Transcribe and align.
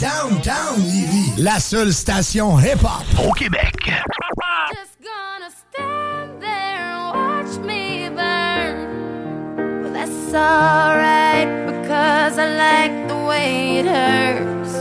Downtown 0.00 0.80
Lévis, 0.80 1.32
la 1.38 1.58
seule 1.58 1.92
station 1.92 2.56
hip-hop 2.56 3.04
au 3.26 3.32
Québec. 3.32 3.74
Just 4.70 4.96
gonna 5.02 5.50
stand 5.50 6.40
there 6.40 6.78
and 6.78 7.14
watch 7.16 7.58
me 7.66 8.08
burn. 8.08 9.82
Well, 9.82 9.92
that's 9.92 10.32
alright 10.32 11.48
because 11.66 12.38
I 12.38 12.46
like 12.56 13.08
the 13.08 13.16
way 13.26 13.78
it 13.80 13.86
hurts. 13.86 14.74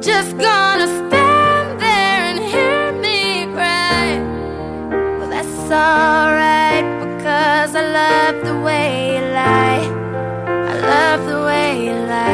Just 0.00 0.32
gonna 0.38 0.86
stand 0.86 1.78
there 1.78 2.24
and 2.30 2.38
hear 2.40 2.92
me 2.92 3.46
cry. 3.52 4.20
Well, 5.18 5.28
that's 5.28 5.70
alright 5.70 6.84
because 7.00 7.74
I 7.74 7.82
love 7.82 8.42
the 8.42 8.58
way 8.60 9.16
you 9.16 9.24
lie. 9.34 9.84
I 10.46 10.74
love 10.80 11.26
the 11.26 11.42
way 11.44 11.84
you 11.84 11.92
lie. 11.92 12.33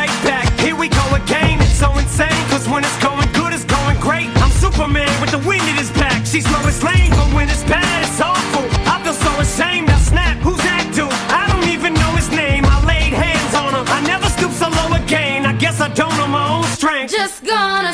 cause 2.61 2.71
when 2.71 2.83
it's 2.83 2.97
going 3.03 3.31
good, 3.33 3.53
it's 3.53 3.65
going 3.65 3.99
great. 3.99 4.27
I'm 4.37 4.51
Superman 4.51 5.09
with 5.21 5.31
the 5.31 5.39
wind 5.47 5.63
in 5.67 5.75
his 5.75 5.91
back. 5.91 6.25
She's 6.25 6.49
Lois 6.51 6.83
Lane, 6.83 7.09
but 7.11 7.33
when 7.33 7.49
it's 7.49 7.63
bad, 7.63 8.03
it's 8.03 8.21
awful. 8.21 8.65
I 8.87 9.01
feel 9.03 9.13
so 9.13 9.31
ashamed. 9.39 9.89
I 9.89 9.97
snap. 9.97 10.37
Who's 10.39 10.57
that 10.57 10.91
dude? 10.93 11.09
I 11.31 11.47
don't 11.51 11.69
even 11.69 11.93
know 11.93 12.11
his 12.15 12.29
name. 12.29 12.65
I 12.65 12.77
laid 12.85 13.13
hands 13.13 13.53
on 13.55 13.73
him. 13.73 13.85
I 13.87 14.01
never 14.01 14.27
stoop 14.29 14.51
so 14.51 14.69
low 14.69 14.95
again. 15.03 15.45
I 15.45 15.53
guess 15.53 15.81
I 15.81 15.89
don't 15.89 16.15
know 16.17 16.27
my 16.27 16.47
own 16.57 16.63
strength. 16.65 17.11
Just 17.11 17.45
gonna 17.45 17.93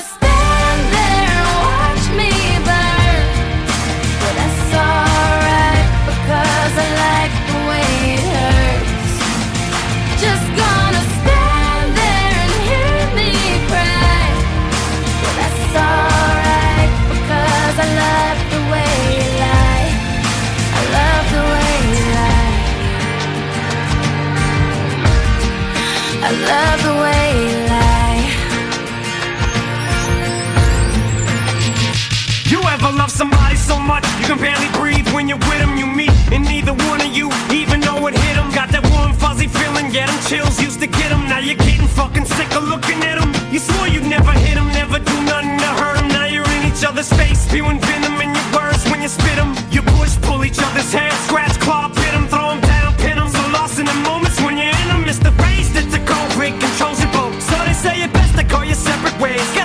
when 35.18 35.28
you're 35.28 35.42
with 35.50 35.58
them? 35.58 35.76
You 35.76 35.88
meet, 35.88 36.14
and 36.32 36.46
neither 36.46 36.74
one 36.86 37.02
of 37.02 37.10
you 37.10 37.34
even 37.50 37.80
know 37.82 37.98
it 38.06 38.14
hit 38.14 38.36
them. 38.38 38.54
Got 38.54 38.70
that 38.70 38.86
warm, 38.94 39.14
fuzzy 39.18 39.48
feeling, 39.48 39.90
get 39.90 40.06
them 40.06 40.20
chills, 40.30 40.62
used 40.62 40.80
to 40.82 40.86
get 40.86 41.10
them. 41.10 41.26
Now 41.26 41.40
you're 41.40 41.58
getting 41.58 41.90
fucking 41.90 42.26
sick 42.26 42.54
of 42.54 42.64
looking 42.70 43.02
at 43.02 43.18
them. 43.18 43.34
You 43.52 43.58
swore 43.58 43.90
you'd 43.90 44.06
never 44.06 44.30
hit 44.46 44.54
them, 44.54 44.70
never 44.78 45.00
do 45.02 45.16
nothing 45.26 45.58
to 45.58 45.72
hurt 45.82 45.98
them. 45.98 46.08
Now 46.14 46.30
you're 46.30 46.46
in 46.46 46.70
each 46.70 46.86
other's 46.86 47.10
face, 47.10 47.40
spewing 47.50 47.80
venom 47.82 48.22
in 48.22 48.30
your 48.30 48.48
words 48.54 48.86
when 48.94 49.02
you 49.02 49.10
spit 49.10 49.38
them. 49.42 49.58
You 49.74 49.82
push, 49.98 50.14
pull 50.22 50.46
each 50.46 50.62
other's 50.62 50.94
hair, 50.94 51.10
scratch, 51.26 51.58
claw, 51.66 51.90
pit 51.90 52.14
them, 52.14 52.30
throw 52.30 52.54
them 52.54 52.62
down, 52.62 52.94
pin 53.02 53.18
them. 53.18 53.30
So 53.34 53.42
lost 53.58 53.82
in 53.82 53.90
the 53.90 53.98
moments 54.06 54.38
when 54.46 54.54
you're 54.62 54.70
in 54.70 54.88
them, 54.94 55.02
it's 55.10 55.18
the 55.18 55.34
phrase 55.42 55.74
that's 55.74 55.98
a 55.98 56.02
cold 56.06 56.30
break, 56.38 56.54
controls 56.62 57.02
your 57.02 57.12
boat. 57.18 57.34
So 57.42 57.58
they 57.66 57.74
say 57.74 58.06
it 58.06 58.14
best 58.14 58.38
to 58.38 58.46
go 58.46 58.62
your 58.62 58.78
separate 58.78 59.18
ways. 59.18 59.56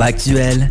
Actuel. 0.00 0.68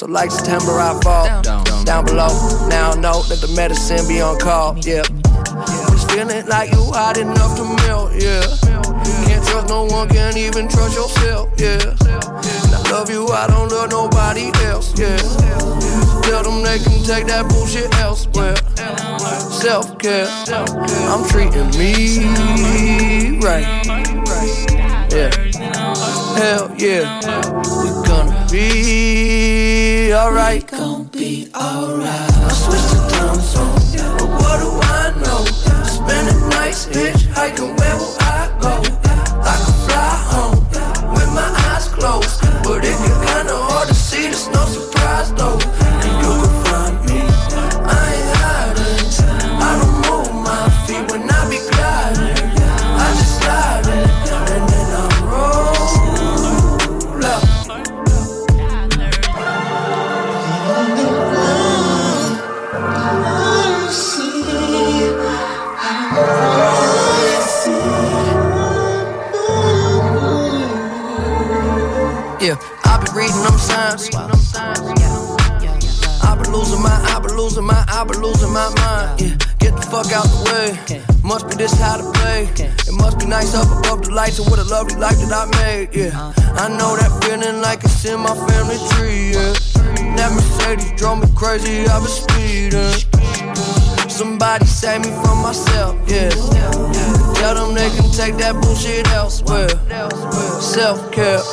So 0.00 0.06
like 0.06 0.30
September, 0.30 0.80
I 0.80 0.98
fall 1.02 1.26
down, 1.26 1.42
down, 1.42 1.84
down 1.84 2.04
below. 2.06 2.32
Now 2.70 2.92
I 2.92 2.96
know 2.96 3.20
that 3.24 3.42
the 3.42 3.52
medicine 3.54 4.08
be 4.08 4.22
on 4.22 4.38
call. 4.38 4.72
Yeah. 4.78 5.02
Just 5.92 6.10
feeling 6.10 6.46
like 6.46 6.72
you 6.72 6.80
hot 6.88 7.18
enough 7.18 7.54
to 7.58 7.64
melt. 7.84 8.16
Yeah. 8.16 8.40
Can't 9.28 9.44
trust 9.44 9.68
no 9.68 9.84
one, 9.84 10.08
can't 10.08 10.38
even 10.38 10.70
trust 10.70 10.96
yourself. 10.96 11.52
Yeah. 11.58 11.84
And 11.84 12.72
I 12.72 12.90
love 12.90 13.10
you, 13.10 13.28
I 13.28 13.46
don't 13.46 13.68
love 13.68 13.90
nobody 13.90 14.50
else. 14.64 14.98
Yeah. 14.98 15.18
Tell 16.24 16.44
them 16.48 16.64
they 16.64 16.78
can 16.78 17.04
take 17.04 17.26
that 17.26 17.44
bullshit 17.50 17.94
elsewhere. 17.96 18.56
Self 19.52 19.98
care, 19.98 20.28
I'm 21.12 21.28
treating 21.28 21.68
me 21.76 23.36
right. 23.44 23.68
Yeah. 25.12 25.28
Hell 26.40 26.74
yeah. 26.78 27.20
We're 27.68 28.02
gonna 28.06 28.46
be 28.50 29.89
alright. 30.14 30.70
We 30.70 30.78
gon' 30.78 31.04
be 31.04 31.48
alright. 31.54 32.06
I 32.06 32.52
switch 32.52 32.80
the 32.90 33.00
time 33.10 33.40
zone, 33.40 33.74
but 34.18 34.28
what 34.40 34.58
do 34.60 34.70
I 34.82 35.12
know? 35.22 35.44
Spending 35.84 36.48
nights 36.50 36.86
hitchhiking, 36.86 37.78
where 37.78 37.96
will 37.96 38.16
I 38.20 38.50
go? 38.60 38.72
I 39.42 39.56
could 39.64 39.78
fly 39.86 40.10
home 40.32 40.58
with 41.14 41.30
my 41.34 41.48
eyes 41.70 41.88
closed, 41.88 42.39
I 78.00 78.04
been 78.04 78.22
losing 78.22 78.50
my 78.50 78.72
mind. 78.80 79.20
Yeah, 79.20 79.36
get 79.58 79.76
the 79.76 79.84
fuck 79.92 80.10
out 80.10 80.24
the 80.24 80.40
way. 80.48 81.02
Must 81.22 81.46
be 81.50 81.56
this 81.56 81.74
how 81.78 81.98
to 81.98 82.10
play. 82.18 82.48
It 82.56 82.96
must 82.96 83.18
be 83.18 83.26
nice 83.26 83.54
up 83.54 83.68
above 83.68 84.06
the 84.06 84.10
lights 84.14 84.38
and 84.38 84.48
what 84.48 84.58
a 84.58 84.64
lovely 84.64 84.96
life 84.96 85.18
that 85.20 85.28
I 85.28 85.44
made. 85.60 85.92
Yeah, 85.92 86.32
I 86.56 86.68
know 86.80 86.96
that 86.96 87.12
feeling 87.20 87.60
like 87.60 87.84
it's 87.84 88.02
in 88.06 88.20
my 88.20 88.32
family 88.48 88.80
tree. 88.96 89.36
Yeah, 89.36 89.52
that 90.16 90.32
Mercedes 90.32 90.96
drove 90.96 91.20
me 91.20 91.28
crazy. 91.36 91.84
I 91.88 91.98
was 92.00 92.24
speeding. 92.24 92.96
Somebody 94.08 94.64
save 94.64 95.04
me 95.04 95.12
from 95.20 95.42
myself. 95.42 96.00
Yeah, 96.08 96.30
tell 97.36 97.52
them 97.52 97.74
they 97.74 97.90
can 97.92 98.08
take 98.16 98.40
that 98.40 98.56
bullshit 98.62 99.08
elsewhere. 99.12 99.68
Self 100.58 101.12
care, 101.12 101.44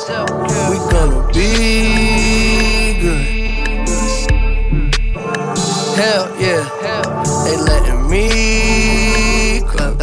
we 0.72 0.76
gonna 0.88 1.28
be 1.30 2.47
Hell 5.98 6.30
yeah, 6.38 6.62
they 7.42 7.56
letting 7.56 8.08
me 8.08 9.62
clap. 9.66 10.00
I 10.00 10.02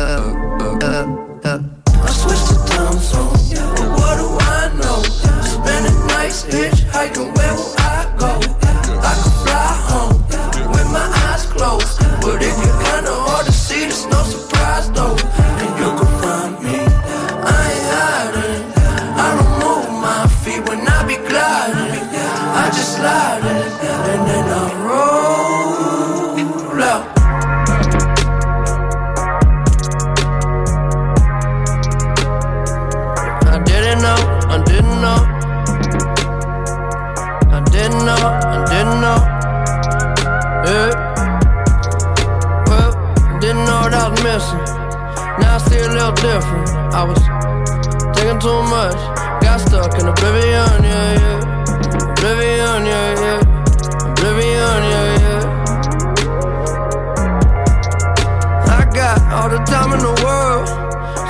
switched 2.12 2.48
to 2.50 2.56
time 2.68 3.00
zone, 3.00 3.32
what 3.96 4.16
do 4.20 4.28
I 4.38 4.76
know? 4.76 5.00
Spending 5.48 6.00
nights 6.08 6.44
hitchhiking, 6.44 7.32
different. 46.14 46.70
I 46.94 47.04
was 47.04 47.20
taking 48.16 48.40
too 48.40 48.62
much, 48.70 49.00
got 49.42 49.60
stuck 49.60 49.98
in 50.00 50.08
oblivion, 50.08 50.84
yeah, 50.84 51.20
yeah. 51.22 51.40
Oblivion, 52.12 52.86
yeah, 52.86 53.20
yeah. 53.26 53.40
Oblivion, 54.12 54.82
yeah, 54.94 55.24
yeah. 55.24 55.42
I 58.78 58.82
got 58.94 59.18
all 59.34 59.50
the 59.50 59.60
time 59.66 59.94
in 59.94 60.00
the 60.00 60.16
world, 60.24 60.68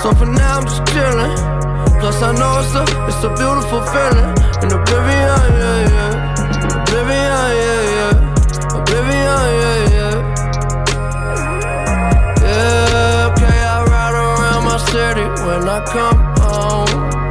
so 0.01 0.07
for 0.13 0.25
now 0.25 0.59
I'm 0.59 0.65
just 0.65 0.85
chilling. 0.91 1.35
Plus 1.99 2.21
I 2.21 2.31
know 2.33 2.59
it's 2.59 2.75
a, 2.75 2.83
it's 3.07 3.23
a 3.23 3.29
beautiful 3.39 3.81
feeling 3.93 4.29
in 4.63 4.69
oblivion, 4.71 5.41
yeah, 5.61 5.79
yeah. 5.93 6.81
Oblivion, 6.81 7.47
yeah, 7.63 7.81
yeah. 7.97 8.79
Oblivion, 8.79 9.45
yeah, 9.61 9.74
when 14.95 15.67
I 15.67 15.83
come 15.85 16.17
home. 16.39 16.87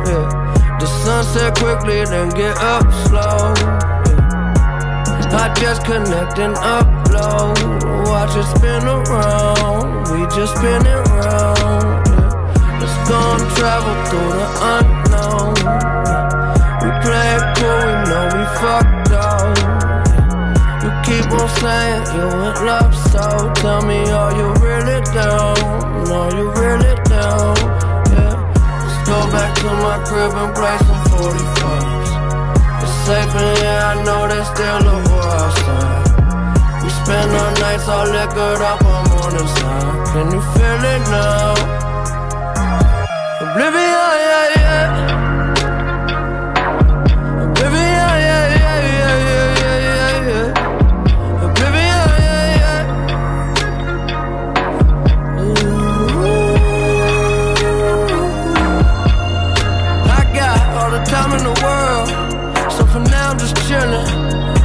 Yeah. 0.06 0.76
The 0.78 0.86
sunset 0.86 1.56
quickly, 1.56 2.04
then 2.04 2.28
get 2.30 2.56
up 2.58 2.84
slow. 3.08 3.54
Yeah. 3.56 4.34
I 5.32 5.52
just 5.58 5.84
connect 5.84 6.38
and 6.38 6.56
upload. 6.56 7.56
Watch 8.06 8.36
it 8.36 8.44
spin 8.56 8.84
around. 8.84 10.12
We 10.12 10.26
just 10.36 10.56
spin 10.56 10.84
it 10.84 11.02
round. 11.08 12.06
Yeah. 12.06 12.78
Let's 12.80 12.96
go 13.08 13.18
and 13.32 13.48
travel 13.56 13.96
through 14.08 14.32
the 14.38 14.48
unknown. 14.76 15.54
We 16.82 16.90
play 17.00 17.28
it 17.36 17.44
cool, 17.56 17.80
we 17.80 17.94
know 18.08 18.24
we 18.34 18.44
fucked 18.60 19.10
up. 19.16 19.56
You 20.84 20.90
keep 21.02 21.32
on 21.32 21.48
saying 21.60 22.04
you 22.14 22.28
in 22.28 22.54
love, 22.66 22.94
so 23.08 23.52
tell 23.54 23.80
me, 23.86 24.04
are 24.10 24.32
you 24.36 24.52
really 24.60 25.00
down? 25.16 25.56
Are 26.12 26.30
you 26.36 26.53
to 29.64 29.70
my 29.80 29.96
crib 30.04 30.32
and 30.42 30.52
play 30.54 30.76
some 30.84 31.02
45s. 31.08 32.10
It's 32.84 32.94
safe 33.06 33.34
in 33.40 33.56
here, 33.56 33.82
I 33.90 33.94
know 34.04 34.20
there's 34.28 34.48
still 34.52 34.84
a 34.92 34.96
war 35.08 35.28
outside. 35.40 36.04
We 36.82 36.88
spend 37.00 37.30
our 37.32 37.52
nights 37.64 37.88
all 37.88 38.06
liquored 38.16 38.60
up 38.60 38.84
on 38.84 39.02
morning 39.12 39.48
sun. 39.56 39.84
Can 40.12 40.26
you 40.36 40.42
feel 40.52 40.82
it 40.94 41.02
now? 41.08 41.54
Oblivion, 43.44 44.33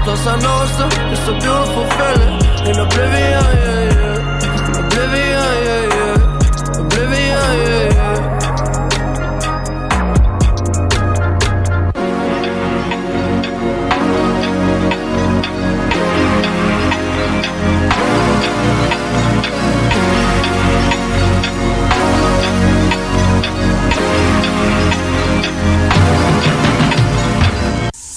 Plus 0.09 0.25
I 0.25 0.39
know 0.39 0.63
it's 0.63 1.27
a, 1.27 1.33
beautiful 1.33 1.85
feeling 1.85 2.41
in 2.65 2.75
oblivion, 2.79 3.45
yeah, 3.61 3.93
yeah. 3.93 4.79
Oblivion, 4.79 5.49
yeah, 5.67 5.83
yeah. 5.93 6.81
Oblivion, 6.81 7.29
yeah, 7.61 7.93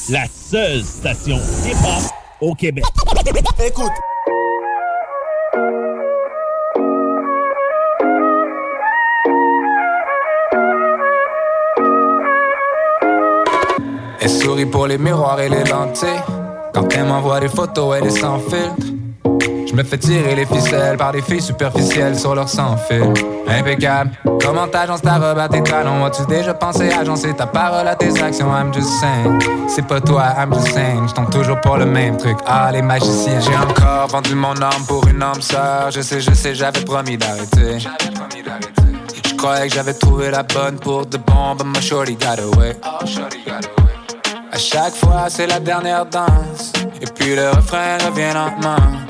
yeah. 0.09 0.42
Seule 0.53 0.85
station 0.85 1.39
hip-hop 1.65 2.03
au 2.43 2.55
Québec. 2.55 2.85
Écoute. 3.67 3.91
Elle 14.21 14.29
sourit 14.29 14.67
pour 14.67 14.87
les 14.89 14.99
miroirs 14.99 15.41
et 15.41 15.49
les 15.49 15.65
lentilles. 15.65 16.09
Quand 16.75 16.87
elle 16.95 17.07
m'envoie 17.07 17.41
des 17.41 17.49
photos, 17.49 17.97
elle 17.97 18.09
est 18.09 18.11
sans 18.11 18.39
filtre. 18.39 18.93
Je 19.67 19.73
me 19.75 19.83
fais 19.83 19.97
tirer 19.97 20.35
les 20.35 20.45
ficelles 20.45 20.99
par 20.99 21.13
des 21.13 21.23
filles 21.23 21.41
superficielles 21.41 22.19
sur 22.19 22.35
leur 22.35 22.51
sans 22.51 22.77
fil. 22.77 23.15
Impeccable. 23.53 24.11
Comment 24.41 24.67
t'agences 24.67 25.03
ta 25.03 25.19
robe 25.19 25.39
à 25.39 25.49
tes 25.49 25.63
talons? 25.63 26.05
As-tu 26.05 26.25
déjà 26.27 26.55
pensé 26.55 26.91
agencer 26.91 27.35
ta 27.35 27.47
parole 27.47 27.87
à 27.87 27.95
tes 27.95 28.21
actions? 28.23 28.51
I'm 28.53 28.73
just 28.73 28.89
saying. 29.01 29.39
C'est 29.69 29.87
pas 29.87 30.01
toi, 30.01 30.35
I'm 30.39 30.53
just 30.53 30.73
saying. 30.73 31.09
Je 31.09 31.15
tombe 31.15 31.31
toujours 31.31 31.61
pour 31.61 31.77
le 31.77 31.85
même 31.85 32.17
truc. 32.17 32.39
Ah, 32.47 32.71
les 32.73 32.83
magiciens. 32.83 33.41
J'ai 33.41 33.57
encore 33.57 34.09
vendu 34.09 34.35
mon 34.35 34.55
âme 34.61 34.85
pour 34.89 35.07
une 35.07 35.23
âme 35.23 35.43
sœur. 35.43 35.91
Je 35.91 36.01
sais, 36.01 36.21
je 36.21 36.33
sais, 36.33 36.55
j'avais 36.55 36.85
promis 36.85 37.17
d'arrêter. 37.17 37.79
Je 37.79 39.35
croyais 39.37 39.69
que 39.69 39.75
j'avais 39.75 39.95
trouvé 39.95 40.31
la 40.31 40.43
bonne 40.43 40.79
pour 40.79 41.07
de 41.07 41.19
bon, 41.19 41.55
but 41.57 41.67
my 41.67 41.81
shorty 41.81 42.17
got 42.17 42.41
away. 42.41 42.77
À 44.53 44.59
chaque 44.59 44.95
fois, 44.95 45.27
c'est 45.29 45.47
la 45.47 45.61
dernière 45.61 46.07
danse. 46.07 46.73
Et 47.01 47.07
puis 47.07 47.35
le 47.35 47.51
refrain 47.51 47.99
revient 48.07 48.33
lentement. 48.35 49.02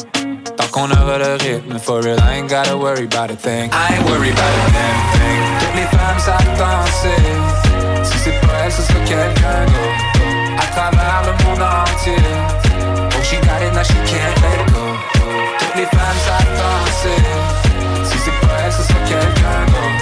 Qu'on 0.73 0.91
aura 0.91 1.19
le 1.19 1.35
rythme, 1.35 1.79
for 1.79 2.01
real, 2.01 2.19
I 2.19 2.39
ain't 2.39 2.49
gotta 2.49 2.79
worry 2.79 3.05
about 3.05 3.31
a 3.31 3.37
thing. 3.37 3.71
I 3.75 3.95
ain't 3.95 4.09
worried 4.09 4.33
about 4.33 4.49
a 4.49 4.73
damn 4.73 4.97
thing. 5.13 5.41
Toutes 5.61 5.77
les 5.77 5.87
femmes. 5.87 6.19
Si 8.03 8.19
c'est 8.19 8.41
pas 8.41 8.65
elle, 8.65 8.73
ce 8.73 8.93
quelqu'un 9.05 9.67
d'autre. 9.67 10.01
À 10.59 10.67
travers 10.73 11.25
le 11.27 11.33
monde 11.45 11.61
entier. 11.61 12.17
Oh, 12.17 13.23
she 13.23 13.37
got 13.43 13.61
it, 13.61 13.75
now 13.75 13.83
she 13.83 13.93
can't 14.09 14.41
let 14.41 14.73
go. 14.73 14.97
Toutes 15.59 15.77
les 15.77 15.85
femmes. 15.85 16.21
Si 18.05 18.19
c'est 18.25 18.41
pas 18.41 18.57
elle, 18.65 18.73
ce 18.73 18.93
quelqu'un 19.07 19.67
d'autre. 19.67 20.02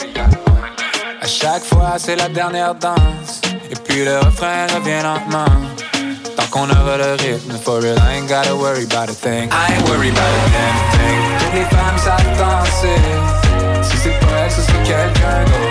Chaque 1.53 1.65
fois, 1.65 1.95
c'est 1.97 2.15
la 2.15 2.29
dernière 2.29 2.73
danse. 2.75 3.41
Et 3.69 3.75
puis 3.75 4.05
le 4.05 4.19
refrain 4.19 4.67
revient 4.73 5.03
lentement. 5.03 5.53
Tant 6.37 6.47
qu'on 6.49 6.69
aura 6.69 6.95
le 6.95 7.17
rythme, 7.19 7.57
for 7.61 7.81
real, 7.81 7.97
I 7.97 8.19
ain't 8.19 8.29
gotta 8.29 8.55
worry 8.55 8.85
about 8.85 9.09
a 9.09 9.13
thing. 9.13 9.49
I 9.51 9.73
ain't 9.73 9.85
worried 9.89 10.13
about 10.13 10.31
a 10.31 10.49
damn 10.55 10.77
thing. 10.95 11.19
Toutes 11.39 11.53
les 11.53 11.65
femmes 11.65 11.97
savent 11.97 12.37
danser. 12.37 13.01
Si 13.83 13.97
c'est 13.97 14.17
pas 14.21 14.45
elle, 14.45 14.51
ce 14.51 14.61
sera 14.61 14.77
quelqu'un 14.77 15.43
d'autre. 15.43 15.70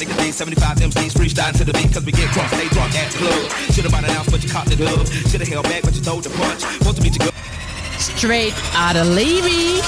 niggas 0.00 0.24
need 0.24 0.34
75 0.34 0.78
MCs 0.78 1.12
freestyling 1.12 1.56
to 1.58 1.64
the 1.64 1.72
beat 1.72 1.92
cause 1.92 2.04
we 2.04 2.12
get 2.12 2.32
drunk, 2.32 2.48
stay 2.48 2.68
drunk 2.68 2.94
at 2.94 3.12
the 3.12 3.18
club. 3.18 3.50
Should've 3.72 3.92
bought 3.92 4.04
an 4.04 4.10
ounce 4.16 4.30
but 4.30 4.42
you 4.42 4.48
caught 4.48 4.66
the 4.66 4.76
dub. 4.76 5.06
Should've 5.28 5.48
held 5.48 5.64
back 5.64 5.82
but 5.82 5.94
you 5.94 6.00
told 6.00 6.24
the 6.24 6.30
punch. 6.30 6.64
Want 6.84 6.96
to 6.96 7.02
meet 7.02 7.16
your 7.16 7.28
girl. 7.28 7.36
Straight 7.98 8.54
out 8.74 8.96
of 8.96 9.08
Levy. 9.08 9.80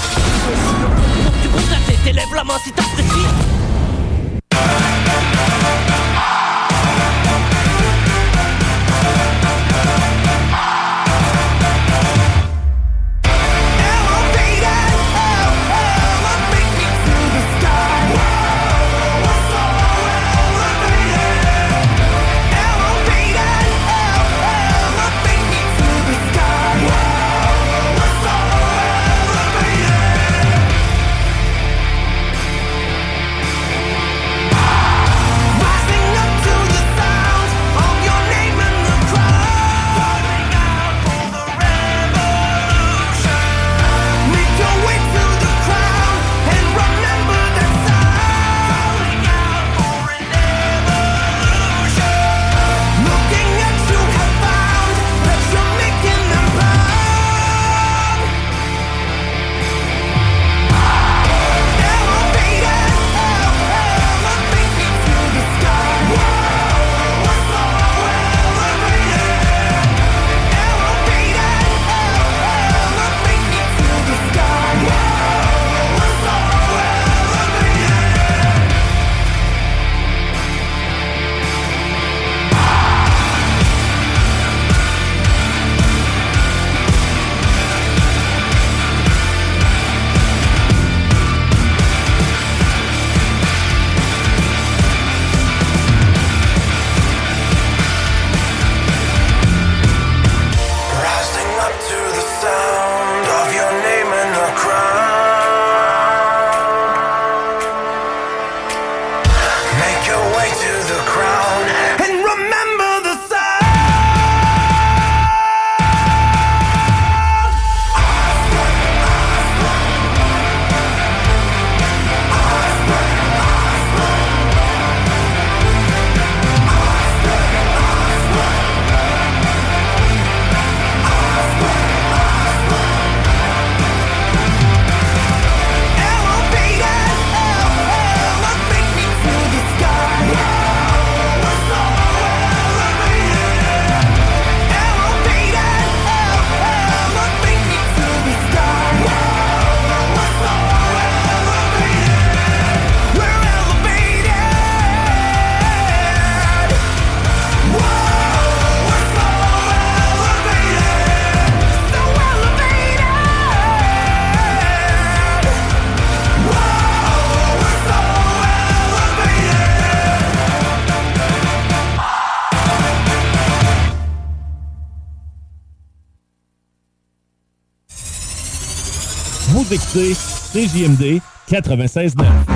CJMD 179.92 181.20
96.9. 181.48 182.51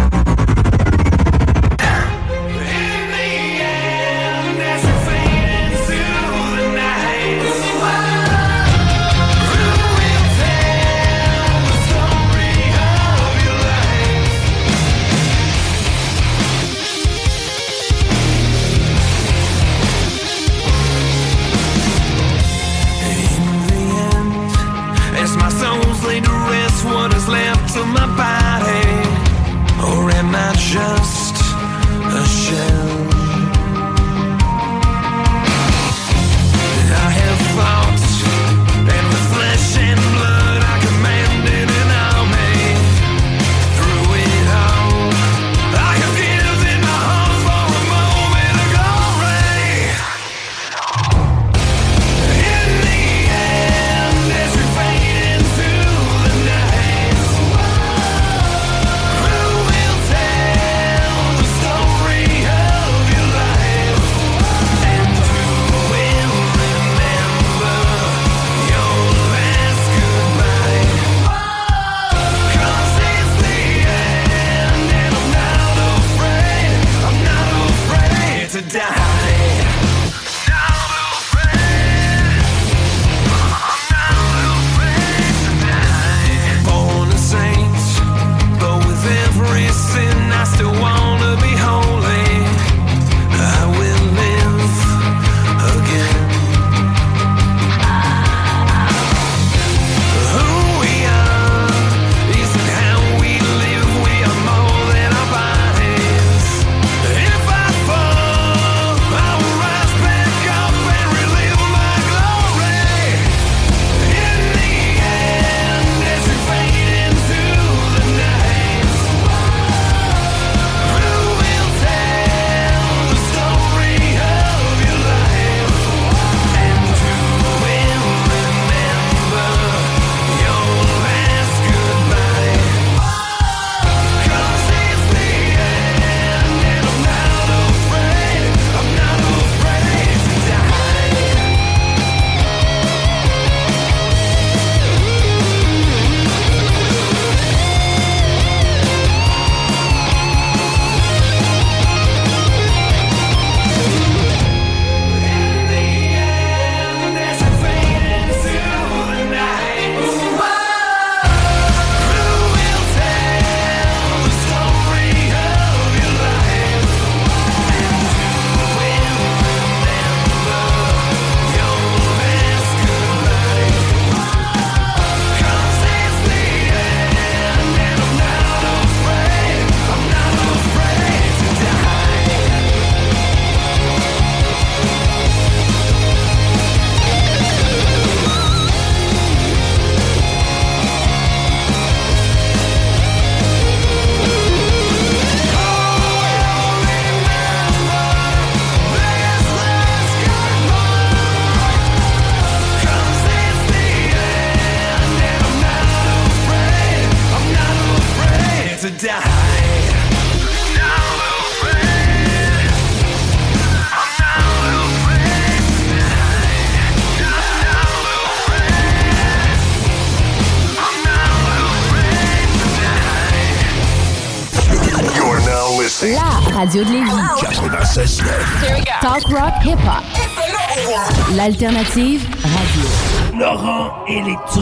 radio 226.66 226.84
de 226.84 226.90
Lévis. 226.90 227.25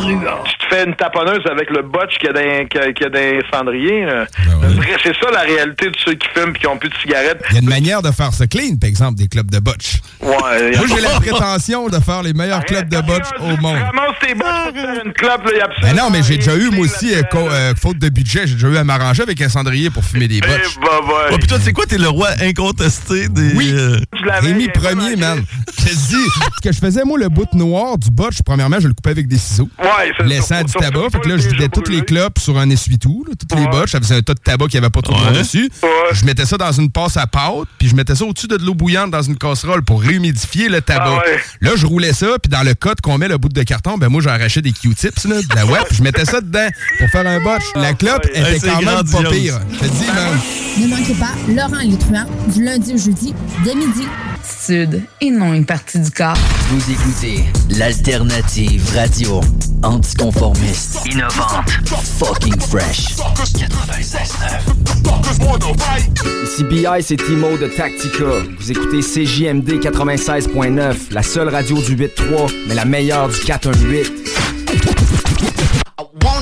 Tu 0.09 0.57
te 0.69 0.75
fais 0.75 0.85
une 0.85 0.95
taponneuse 0.95 1.43
avec 1.51 1.71
le 1.71 1.83
botch 1.83 2.19
qu'il 2.19 2.29
y 2.29 2.31
a 2.31 2.33
là. 2.33 4.27
Le 4.63 4.69
vrai, 4.75 4.97
C'est 5.03 5.15
ça 5.15 5.31
la 5.33 5.41
réalité 5.41 5.87
de 5.87 5.97
ceux 6.05 6.15
qui 6.15 6.29
fument 6.35 6.51
et 6.55 6.59
qui 6.59 6.67
ont 6.67 6.77
plus 6.77 6.89
de 6.89 6.95
cigarettes. 6.97 7.43
Il 7.51 7.55
y 7.55 7.59
a 7.59 7.61
une 7.63 7.69
manière 7.69 8.03
de 8.03 8.11
faire 8.11 8.33
ça 8.33 8.47
clean, 8.47 8.77
par 8.81 8.89
exemple, 8.89 9.17
des 9.19 9.29
clubs 9.29 9.51
de 9.51 9.59
botch. 9.59 9.97
Ouais, 10.21 10.77
Moi, 10.77 10.87
j'ai 10.89 11.01
la 11.01 11.21
prétention 11.21 11.89
de 11.89 11.99
faire 12.01 12.23
les 12.23 12.33
meilleurs 12.33 12.65
clubs 12.65 12.89
de 12.89 13.01
botch 13.01 13.27
au 13.41 13.57
monde. 13.61 13.77
Ramasse 13.77 14.19
tes 14.21 14.35
botches 14.35 14.45
pour 14.65 14.73
te 14.73 14.79
faire 14.79 15.05
une 15.05 15.13
clope, 15.13 15.45
là, 15.45 15.53
y 15.57 15.61
a 15.61 15.65
absolument 15.65 15.95
Ben 15.95 16.03
non, 16.03 16.11
mais 16.11 16.23
j'ai 16.23 16.37
déjà 16.37 16.57
eu, 16.57 16.71
moi 16.71 16.85
aussi, 16.85 17.15
euh, 17.15 17.23
euh, 17.35 17.75
faute 17.81 17.99
de 17.99 18.09
budget, 18.09 18.47
j'ai 18.47 18.55
déjà 18.55 18.69
eu 18.69 18.77
à 18.77 18.85
m'arranger 18.85 19.23
avec 19.23 19.41
un 19.41 19.49
cendrier 19.49 19.91
pour 19.91 20.05
fumer 20.05 20.29
des 20.29 20.41
botches. 20.41 20.79
bah, 20.81 21.01
ouais. 21.31 21.39
Puis 21.39 21.47
toi, 21.49 21.59
tu 21.59 21.65
sais 21.65 21.73
quoi, 21.73 21.87
t'es 21.87 21.99
le 21.99 22.09
roi 22.09 22.29
incontesté 22.41 23.29
des. 23.29 23.53
Oui. 23.55 23.71
euh, 23.73 23.99
Rémi 24.41 24.69
premier, 24.69 25.17
man. 25.17 25.45
Je 25.79 25.85
te 25.85 25.91
dis, 25.91 26.25
ce 26.57 26.61
que 26.69 26.73
je 26.73 26.79
faisais, 26.79 27.05
moi, 27.05 27.19
le 27.19 27.29
bout 27.29 27.53
noir 27.55 27.99
du 27.99 28.11
botch, 28.11 28.37
premièrement, 28.45 28.79
je 28.81 28.89
le 28.89 28.95
coupais 28.95 29.11
avec 29.11 29.29
des 29.29 29.39
ciseaux. 29.39 29.69
Ouais, 29.79 29.89
c'est 30.19 30.25
Laissant 30.27 30.63
du 30.63 30.73
tabac. 30.73 31.11
Fait 31.13 31.21
que 31.21 31.29
là, 31.29 31.37
je 31.37 31.49
vidais 31.49 31.69
toutes 31.69 31.89
les 31.89 32.03
clopes 32.03 32.39
sur 32.39 32.59
un 32.59 32.69
essuie-tout, 32.71 33.25
toutes 33.39 33.59
les 33.59 33.67
botches. 33.67 33.93
Ça 33.93 34.01
faisait 34.01 34.17
un 34.17 34.23
tas 34.23 34.35
de 34.35 34.41
tabac 34.41 34.69
qui 34.69 34.79
avait 34.79 34.91
pas 34.91 35.03
trop 35.03 35.15
de 35.15 35.21
monde 35.21 35.35
dessus. 35.35 35.71
Je 36.13 36.25
mettais 36.25 36.47
ça 36.47 36.57
dans 36.57 36.73
une 36.73 36.91
passe 36.91 37.17
à 37.17 37.27
pâte, 37.27 37.69
puis 37.79 37.89
je 37.89 37.95
mettais 37.95 38.15
ça 38.15 38.25
au-dessus 38.25 38.49
de 38.49 38.57
l'eau 38.57 38.75
bouillante 38.75 39.11
dans 39.11 39.23
une 39.23 39.37
casserole 39.37 39.83
pour 39.83 40.03
réhumidifier 40.03 40.69
le 40.69 40.81
tabac. 40.81 41.05
Ah 41.07 41.29
ouais. 41.29 41.41
Là, 41.61 41.71
je 41.77 41.87
roulais 41.87 42.13
ça, 42.13 42.27
puis 42.43 42.51
dans 42.51 42.63
le 42.63 42.75
code 42.75 43.01
qu'on 43.01 43.19
met 43.19 43.29
le 43.29 43.39
bout 43.39 43.49
de 43.49 43.63
carton, 43.63 43.99
ben 43.99 44.09
moi, 44.09 44.21
j'arrachais 44.23 44.63
des 44.63 44.73
Q-tips, 44.73 45.25
là, 45.27 45.41
de 45.43 45.55
la 45.55 45.67
web, 45.67 45.83
puis 45.89 45.97
je 45.99 46.03
mettais 46.03 46.25
ça 46.25 46.41
dedans 46.41 46.69
pour 46.99 47.09
faire 47.11 47.27
un 47.27 47.41
botch. 47.41 47.63
La 47.77 47.93
clope 47.93 48.27
Hey, 48.35 48.57
était 48.57 48.69
quand 48.69 48.83
même 48.83 49.11
pas 49.11 49.31
pire. 49.31 49.61
Je 49.73 49.79
te 49.79 49.85
dis, 49.85 50.07
man. 50.07 50.39
Ne 50.81 50.87
manquez 50.89 51.15
pas 51.15 51.31
Laurent 51.49 51.79
et 51.81 51.87
les 51.87 51.99
truands 51.99 52.27
du 52.53 52.65
lundi 52.65 52.95
au 52.95 52.99
jeudi 52.99 53.33
dès 53.65 53.75
midi. 53.75 54.03
Sud 54.43 55.03
et 55.21 55.31
non 55.31 55.55
une 55.55 55.65
partie 55.65 55.99
du 56.01 56.11
corps. 56.11 56.37
Vous 56.69 56.91
écoutez 56.91 57.45
l'alternative 57.71 58.83
radio 58.95 59.41
anticonformiste, 59.85 61.01
innovante, 61.07 61.71
fucking 62.19 62.59
fresh. 62.59 63.15
96.9. 63.55 66.45
Ici 66.45 66.65
BI, 66.65 66.87
c'est 67.03 67.17
Timo 67.17 67.59
de 67.59 67.67
Tactica. 67.67 68.25
Vous 68.59 68.71
écoutez 68.71 69.01
CJMD 69.01 69.79
96.9, 69.81 71.13
la 71.13 71.23
seule 71.23 71.51
radio 71.51 71.77
du 71.83 71.97
8-3, 71.97 72.51
mais 72.67 72.75
la 72.75 72.87
meilleure 72.87 73.29
du 73.29 73.39
418. 73.41 74.11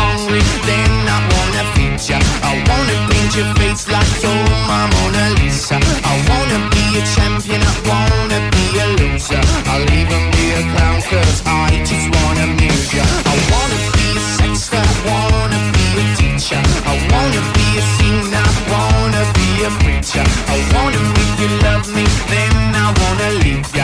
hungry, 0.00 0.42
then 0.68 0.92
I 1.16 1.18
wanna 1.32 1.62
feed 1.74 2.00
ya. 2.10 2.18
I 2.50 2.52
wanna 2.68 2.96
paint 3.10 3.32
your 3.38 3.50
face 3.58 3.84
like 3.94 4.12
you're 4.22 4.44
my 4.70 4.82
Mona 4.92 5.24
Lisa. 5.38 5.76
I 6.12 6.14
wanna 6.28 6.58
be 6.74 6.84
a 7.00 7.02
champion, 7.14 7.60
I 7.72 7.74
wanna 7.90 8.38
be 8.54 8.64
a 8.84 8.86
loser. 9.00 9.42
I'll 9.72 9.88
even 10.00 10.22
be 10.34 10.44
a 10.60 10.62
clown 10.72 10.98
cause 11.10 11.38
I 11.46 11.68
just 11.88 12.06
wanna 12.16 12.44
amuse 12.50 12.88
ya. 12.98 13.04
I 13.32 13.36
wanna 13.52 13.78
be 13.96 14.06
a 14.20 14.22
sexter, 14.38 14.82
I 14.82 15.20
wanna 15.32 15.60
be 15.74 15.86
a 16.02 16.04
teacher. 16.20 16.62
I 16.92 16.94
wanna 17.12 17.42
be 17.56 17.66
a 17.80 17.84
singer, 17.96 18.46
I 18.48 18.82
wanna 18.92 19.22
be 19.38 19.48
a 19.68 19.70
preacher. 19.82 20.26
I 20.54 20.58
wanna 20.74 21.00
make 21.16 21.34
you 21.42 21.50
love 21.66 21.86
me, 21.96 22.04
then 22.32 22.54
I 22.84 22.86
wanna 23.00 23.28
leave 23.44 23.68
ya. 23.76 23.79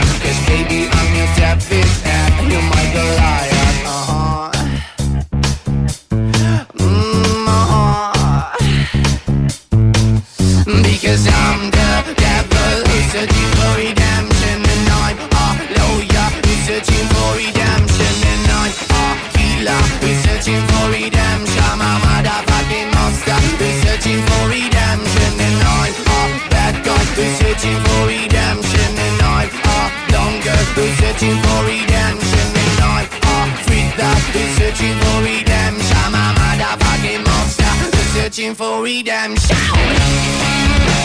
Searching 20.47 20.63
for 20.69 20.91
redemption 20.95 21.59
I'm 21.59 21.83
motherfucking 22.07 22.95
monster 22.95 23.35
who's 23.59 23.83
searching 23.83 24.23
for 24.23 24.47
redemption 24.47 25.35
And 25.43 25.59
I'm 25.59 25.91
a 26.07 26.39
bad 26.51 26.85
guy. 26.87 27.03
Who's 27.19 27.35
searching 27.43 27.75
for 27.83 28.07
redemption 28.07 28.95
And 28.95 29.27
ah, 29.27 29.43
I'm 29.43 29.51
a 29.67 29.91
longer 30.15 30.55
who's 30.79 30.95
searching 31.03 31.35
for 31.43 31.67
redemption 31.67 32.47
And 32.63 32.79
I'm 32.79 33.11
a 33.27 33.59
freak 33.67 33.91
who's 33.99 34.55
searching 34.55 34.95
for 35.03 35.19
redemption 35.27 35.99
I'm 36.07 36.15
a 36.15 36.31
motherfucking 36.39 37.27
monster 37.27 37.67
who's 37.83 38.07
searching 38.15 38.55
for 38.55 38.79
redemption 38.85 40.96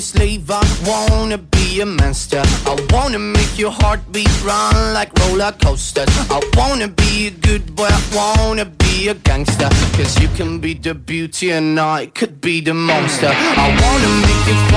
wanna 0.00 0.06
slave, 0.06 0.50
I 0.50 0.62
wanna 0.86 1.38
be 1.38 1.80
a 1.80 1.86
monster. 1.86 2.42
I 2.64 2.76
wanna 2.90 3.18
make 3.18 3.58
your 3.58 3.70
heartbeat 3.70 4.30
run 4.44 4.94
like 4.94 5.12
roller 5.20 5.52
coasters. 5.52 6.08
I 6.30 6.40
wanna 6.56 6.88
be 6.88 7.26
a 7.26 7.30
good 7.30 7.74
boy, 7.76 7.88
I 7.90 8.00
wanna 8.14 8.64
be 8.64 9.08
a 9.08 9.14
gangster. 9.14 9.68
Cause 9.96 10.18
you 10.20 10.28
can 10.36 10.58
be 10.58 10.74
the 10.74 10.94
beauty 10.94 11.50
and 11.50 11.78
I 11.78 12.06
could 12.06 12.40
be 12.40 12.60
the 12.60 12.74
monster. 12.74 13.30
I 13.34 13.66
wanna 13.82 14.10
make 14.24 14.42
you 14.48 14.69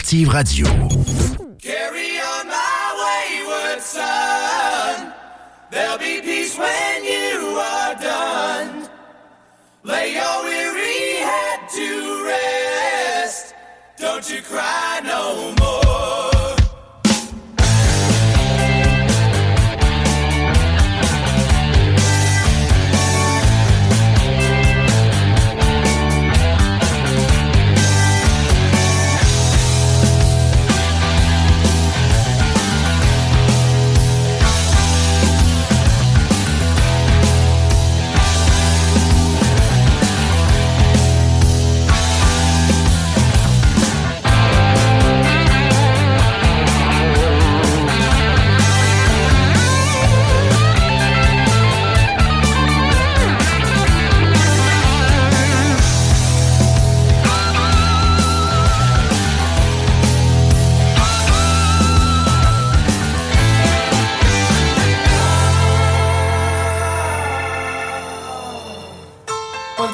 l'alternative 0.00 0.28
radio. 0.28 0.66
Carry 1.58 2.18
on 2.18 2.46
my 2.46 2.92
wayward 3.00 3.80
son. 3.82 5.12
There'll 5.70 5.98
be 5.98 6.20
peace 6.22 6.56
when 6.56 7.04
you 7.04 7.58
are 7.58 7.94
done. 7.96 8.88
Lay 9.84 10.14
your 10.14 10.44
weary 10.44 11.16
head 11.22 11.68
to 11.74 12.24
rest. 12.24 13.54
Don't 13.98 14.28
you 14.30 14.42
cry 14.42 15.00
no 15.04 15.54
more. 15.60 15.79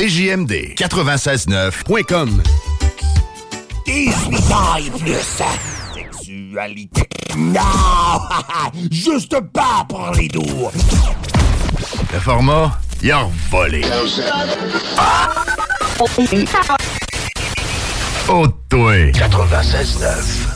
CJMD 0.00 0.76
969.com. 0.78 2.42
18 3.84 4.50
ans 4.50 4.76
et 4.78 4.90
plus. 4.98 5.12
Sexualité. 5.92 7.06
Non! 7.36 7.60
Juste 8.90 9.38
pas 9.52 9.84
pour 9.86 10.10
les 10.16 10.28
doux. 10.28 10.70
Le 12.14 12.18
format, 12.18 12.80
il 13.02 13.12
a 13.12 13.28
volé. 13.50 13.84
Ah! 14.96 15.28
Oh, 18.26 18.46
toi. 18.70 18.94
96.9. 18.94 20.49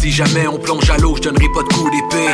si 0.00 0.10
jamais 0.10 0.46
on 0.46 0.58
plonge 0.58 0.88
à 0.90 0.96
l'eau, 0.96 1.14
je 1.16 1.22
donnerai 1.22 1.46
pas 1.54 1.62
de 1.62 1.68
coup 1.68 1.90
d'épée. 1.90 2.30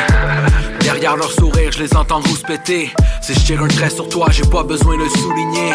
Derrière 0.80 1.16
leur 1.16 1.30
sourire, 1.30 1.72
je 1.72 1.82
les 1.82 1.96
entends 1.96 2.20
vous 2.20 2.36
péter. 2.46 2.92
Si 3.20 3.34
je 3.34 3.40
tire 3.40 3.62
un 3.62 3.68
trait 3.68 3.90
sur 3.90 4.08
toi, 4.08 4.28
j'ai 4.30 4.44
pas 4.44 4.62
besoin 4.62 4.96
de 4.96 5.08
souligner. 5.08 5.72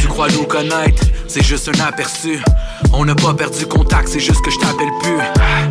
Tu 0.00 0.06
crois 0.06 0.28
nous 0.30 0.44
connaître, 0.44 1.02
c'est 1.28 1.44
juste 1.44 1.68
un 1.68 1.84
aperçu. 1.84 2.40
On 2.92 3.04
n'a 3.04 3.14
pas 3.14 3.34
perdu 3.34 3.66
contact, 3.66 4.08
c'est 4.08 4.20
juste 4.20 4.42
que 4.42 4.50
je 4.50 4.58
t'appelle 4.58 4.92
plus. 5.02 5.18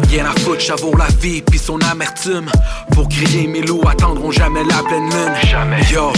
Rien 0.09 0.25
à 0.25 0.39
foutre, 0.39 0.61
ça 0.61 0.75
vaut 0.75 0.95
la 0.95 1.07
vie, 1.21 1.41
puis 1.41 1.57
son 1.57 1.79
amertume. 1.81 2.49
Pour 2.91 3.07
crier, 3.09 3.47
mes 3.47 3.61
loups 3.61 3.87
attendront 3.87 4.31
jamais 4.31 4.63
la 4.63 4.83
pleine 4.83 5.09
lune. 5.09 5.33
Jamais. 5.49 5.81
Yo, 5.91 6.11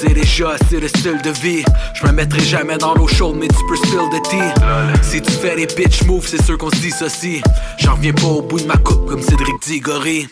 sais 0.00 0.14
déjà, 0.14 0.56
c'est 0.68 0.80
le 0.80 0.88
style 0.88 1.20
de 1.22 1.30
vie. 1.30 1.64
Je 1.94 2.06
me 2.06 2.12
mettrai 2.12 2.40
jamais 2.40 2.76
dans 2.78 2.94
l'eau 2.94 3.08
chaude, 3.08 3.36
mais 3.38 3.48
tu 3.48 3.58
peux 3.68 3.76
spill 3.76 4.08
de 4.12 4.18
tea. 4.28 5.02
Si 5.02 5.20
tu 5.20 5.32
fais 5.32 5.56
des 5.56 5.66
bitch 5.66 6.04
moves, 6.04 6.26
c'est 6.26 6.42
sûr 6.42 6.58
qu'on 6.58 6.70
se 6.70 6.76
dissocie. 6.76 7.42
J'en 7.78 7.94
reviens 7.94 8.12
pas 8.12 8.26
au 8.26 8.42
bout 8.42 8.60
de 8.60 8.66
ma 8.66 8.76
coupe 8.76 9.06
comme 9.06 9.22
Cédric 9.22 9.60
Diggory. 9.62 10.28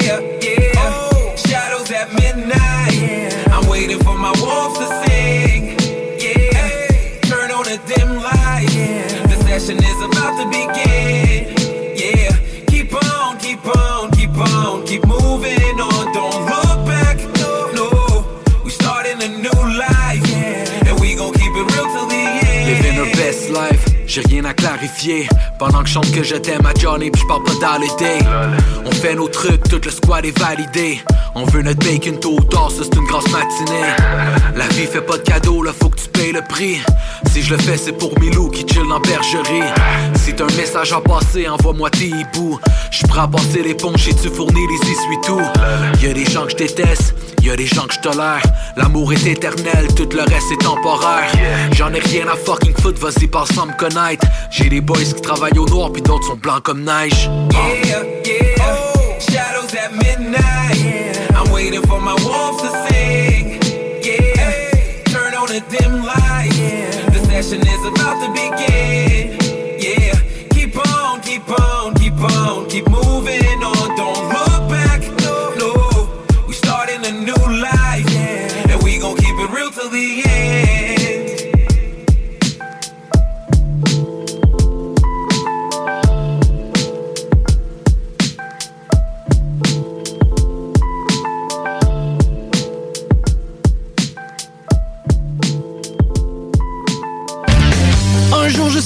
Yeah, 0.00 0.20
yeah. 0.42 1.36
Shadows 1.36 1.90
at 1.92 2.12
midnight. 2.14 3.34
I'm 3.50 3.68
waiting 3.68 3.98
for 4.00 4.16
my 4.16 4.32
wolves 4.40 4.78
to 4.78 4.86
sing. 5.06 5.76
Yeah. 6.18 7.20
Turn 7.22 7.50
on 7.52 7.64
the 7.64 7.78
dim 7.86 8.16
light. 8.16 8.68
The 9.28 9.44
session 9.46 9.78
is 9.78 10.02
about 10.02 10.38
to 10.38 10.46
begin. 10.48 10.91
J'ai 24.12 24.20
rien 24.20 24.44
à 24.44 24.52
clarifier. 24.52 25.26
Pendant 25.58 25.80
que 25.80 25.88
je 25.88 25.94
chante 25.94 26.12
que 26.12 26.22
je 26.22 26.34
t'aime 26.34 26.66
à 26.66 26.78
Johnny, 26.78 27.10
pis 27.10 27.20
je 27.20 27.26
parle 27.26 27.44
pas 27.44 27.54
d'holiday. 27.54 28.18
On 28.84 28.90
fait 28.90 29.14
nos 29.14 29.28
trucs, 29.28 29.62
tout 29.70 29.80
le 29.82 29.90
squad 29.90 30.26
est 30.26 30.38
validé. 30.38 31.00
On 31.34 31.46
veut 31.46 31.62
notre 31.62 31.78
bacon 31.78 32.20
tôt 32.20 32.36
ou 32.38 32.44
tard, 32.44 32.70
ça 32.70 32.82
c'est 32.82 32.94
une 32.94 33.06
grosse 33.06 33.30
matinée. 33.30 33.88
La 34.54 34.66
vie 34.68 34.84
fait 34.84 35.00
pas 35.00 35.16
de 35.16 35.22
cadeau, 35.22 35.62
là 35.62 35.72
faut 35.72 35.88
que 35.88 35.98
tu 35.98 36.08
payes 36.08 36.32
le 36.32 36.42
prix. 36.42 36.78
Si 37.30 37.42
je 37.42 37.54
le 37.54 37.60
fais, 37.62 37.78
c'est 37.78 37.92
pour 37.92 38.18
Milou 38.20 38.50
qui 38.50 38.66
chill 38.70 38.86
dans 38.86 39.00
bergerie. 39.00 39.62
Si 40.16 40.34
t'as 40.34 40.44
un 40.44 40.56
message 40.58 40.92
à 40.92 41.00
passer, 41.00 41.48
envoie-moi 41.48 41.88
tes 41.88 42.08
hiboux. 42.08 42.60
J'suis 42.90 43.06
prêt 43.08 43.22
à 43.22 43.28
passer 43.28 43.62
l'éponge 43.62 44.06
et 44.08 44.14
tu 44.14 44.28
fournis 44.28 44.66
les 44.66 44.90
essuie-tout? 44.90 45.40
Y'a 46.02 46.12
des 46.12 46.26
gens 46.26 46.44
que 46.44 46.50
je 46.50 46.56
déteste, 46.56 47.14
y'a 47.42 47.56
des 47.56 47.66
gens 47.66 47.86
que 47.86 47.94
je 47.94 48.00
tolère. 48.00 48.42
L'amour 48.76 49.14
est 49.14 49.26
éternel, 49.26 49.86
tout 49.96 50.08
le 50.12 50.20
reste 50.20 50.52
est 50.52 50.62
temporaire. 50.62 51.32
J'en 51.72 51.94
ai 51.94 52.00
rien 52.00 52.26
à 52.28 52.36
fucking 52.36 52.74
foot, 52.78 52.98
vas-y, 52.98 53.26
passe 53.26 53.54
sans 53.54 53.66
me 53.66 53.72
connaître. 53.72 54.01
J'ai 54.50 54.68
des 54.68 54.80
boys 54.80 54.98
qui 54.98 55.22
travaillent 55.22 55.58
au 55.58 55.66
noir, 55.66 55.92
puis 55.92 56.02
d'autres 56.02 56.26
sont 56.26 56.36
blancs 56.36 56.62
comme 56.62 56.82
neige. 56.82 57.30
Yeah, 57.52 58.02
yeah. 58.24 59.20
Shadows 59.20 59.74
at 59.76 59.92
midnight. 59.92 61.16
I'm 61.34 61.52
waiting 61.52 61.82
for 61.82 62.00
my 62.00 62.14
wolves 62.24 62.62
to 62.62 62.70
sing. 62.88 63.60
Yeah. 64.02 65.04
Turn 65.04 65.34
on 65.34 65.46
the 65.46 65.62
dim 65.70 66.04
light. 66.04 66.50
The 67.12 67.24
session 67.26 67.60
is 67.60 67.86
about 67.86 68.20
to 68.22 68.32
begin. 68.32 69.11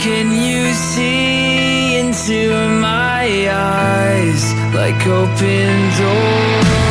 Can 0.00 0.32
you 0.32 0.72
see 0.72 1.98
into 1.98 2.48
my 2.80 3.50
eyes 3.50 4.54
like 4.72 5.06
open 5.06 5.76
doors? 5.98 6.89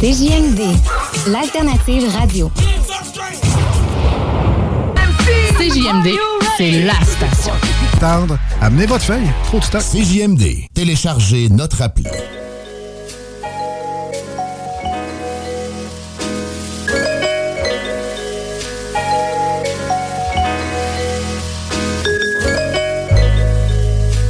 CJMD, 0.00 0.62
l'alternative 1.26 2.08
radio. 2.16 2.50
CJMD, 5.58 6.16
c'est 6.56 6.70
la 6.70 6.94
station. 7.04 7.52
Tendre, 8.00 8.38
amenez 8.62 8.86
votre 8.86 9.04
feuille. 9.04 9.28
Trop 9.44 9.58
de 9.58 9.64
stock. 9.64 9.82
CJMD. 9.82 10.68
Téléchargez 10.72 11.50
notre 11.50 11.82
appli. 11.82 12.04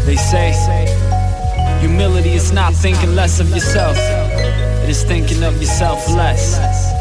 They 0.05 0.17
say 0.17 0.53
humility 1.81 2.35
is 2.35 2.53
not 2.53 2.75
thinking 2.75 3.15
less 3.15 3.39
of 3.39 3.49
yourself, 3.51 3.97
is 4.91 5.05
thinking 5.05 5.45
of 5.45 5.55
yourself 5.61 6.09
less. 6.09 6.59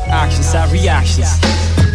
Actions 0.07 0.53
have 0.53 0.71
reactions. 0.71 1.88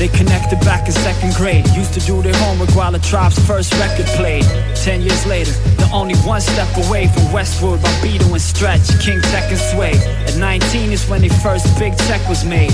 They 0.00 0.08
connected 0.08 0.58
back 0.60 0.86
in 0.86 0.92
second 0.92 1.34
grade. 1.34 1.68
Used 1.76 1.92
to 1.92 2.00
do 2.00 2.22
their 2.22 2.34
homework 2.36 2.70
while 2.74 2.90
the 2.90 2.98
tribe's 3.00 3.38
first 3.46 3.70
record 3.74 4.06
played. 4.16 4.44
Ten 4.74 5.02
years 5.02 5.26
later, 5.26 5.52
they're 5.76 5.92
only 5.92 6.16
one 6.24 6.40
step 6.40 6.74
away 6.88 7.06
from 7.08 7.30
Westwood 7.34 7.82
by 7.82 7.90
Beto 8.00 8.32
and 8.32 8.40
Stretch, 8.40 8.88
King 9.04 9.20
Tech 9.28 9.52
and 9.52 9.60
Sway. 9.60 9.92
At 10.24 10.38
19 10.38 10.92
is 10.92 11.06
when 11.10 11.20
their 11.20 11.36
first 11.44 11.78
big 11.78 11.92
check 12.08 12.26
was 12.30 12.46
made. 12.46 12.72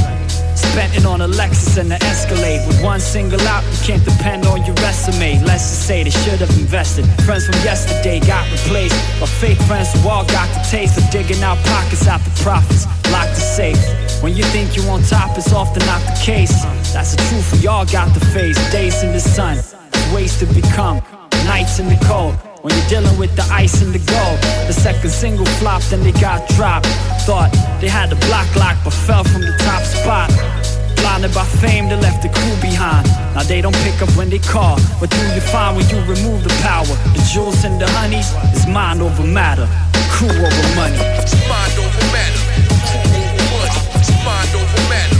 Spent 0.54 0.96
it 0.96 1.04
on 1.04 1.20
a 1.20 1.26
Lexus 1.26 1.76
and 1.78 1.92
an 1.92 2.00
Escalade. 2.04 2.64
With 2.68 2.80
one 2.80 3.00
single 3.00 3.40
out, 3.48 3.64
you 3.72 3.78
can't 3.82 4.04
depend 4.04 4.46
on 4.46 4.64
your 4.64 4.76
resume. 4.76 5.42
Let's 5.42 5.66
just 5.66 5.84
say 5.88 6.04
they 6.04 6.10
should 6.10 6.38
have 6.38 6.56
invested. 6.56 7.06
Friends 7.26 7.46
from 7.46 7.56
yesterday 7.66 8.20
got 8.20 8.46
replaced 8.52 8.94
by 9.18 9.26
fake 9.26 9.58
friends 9.66 9.92
who 9.94 10.08
all 10.08 10.24
got 10.26 10.46
the 10.54 10.62
taste 10.70 10.96
of 10.96 11.10
digging 11.10 11.42
out 11.42 11.58
pockets 11.66 12.06
after 12.06 12.30
profits. 12.44 12.86
Locked 13.10 13.34
the 13.34 13.40
safe. 13.40 14.05
When 14.22 14.34
you 14.34 14.44
think 14.44 14.74
you're 14.76 14.90
on 14.90 15.02
top, 15.02 15.36
it's 15.36 15.52
often 15.52 15.84
not 15.86 16.00
the 16.00 16.18
case. 16.24 16.64
That's 16.92 17.14
the 17.14 17.22
truth, 17.28 17.60
we 17.60 17.66
all 17.66 17.84
got 17.84 18.12
to 18.14 18.20
face. 18.32 18.56
Days 18.72 19.02
in 19.02 19.12
the 19.12 19.20
sun, 19.20 19.58
ways 20.14 20.38
to 20.40 20.46
become. 20.46 21.02
Nights 21.44 21.78
in 21.78 21.88
the 21.88 22.00
cold. 22.06 22.34
When 22.62 22.74
you're 22.74 22.88
dealing 22.88 23.16
with 23.18 23.36
the 23.36 23.46
ice 23.52 23.82
and 23.82 23.92
the 23.92 24.00
gold. 24.10 24.40
The 24.66 24.72
second 24.72 25.10
single 25.10 25.46
flopped 25.60 25.92
and 25.92 26.02
they 26.02 26.12
got 26.12 26.48
dropped. 26.56 26.86
Thought 27.28 27.52
they 27.80 27.88
had 27.88 28.10
the 28.10 28.16
block 28.26 28.48
lock, 28.56 28.76
but 28.82 28.92
fell 28.92 29.22
from 29.22 29.42
the 29.42 29.54
top 29.62 29.82
spot. 29.84 30.30
Blinded 30.96 31.32
by 31.34 31.44
fame, 31.44 31.88
they 31.88 31.96
left 31.96 32.22
the 32.22 32.28
crew 32.28 32.56
behind. 32.60 33.06
Now 33.36 33.42
they 33.42 33.60
don't 33.60 33.76
pick 33.84 34.00
up 34.02 34.10
when 34.16 34.30
they 34.30 34.40
call. 34.40 34.80
What 34.98 35.10
do 35.10 35.18
you 35.36 35.40
find 35.40 35.76
when 35.76 35.86
you 35.90 36.00
remove 36.08 36.42
the 36.42 36.54
power? 36.64 36.86
The 37.14 37.22
jewels 37.32 37.62
and 37.64 37.80
the 37.80 37.86
honeys 37.90 38.32
is 38.56 38.66
mind 38.66 39.02
over 39.02 39.22
matter, 39.22 39.68
crew 40.10 40.30
over 40.32 40.66
money. 40.74 40.98
Mind 41.46 41.78
over 41.78 42.04
matter. 42.10 42.45
Mind 44.26 44.54
over 44.56 44.88
matter. 44.88 45.16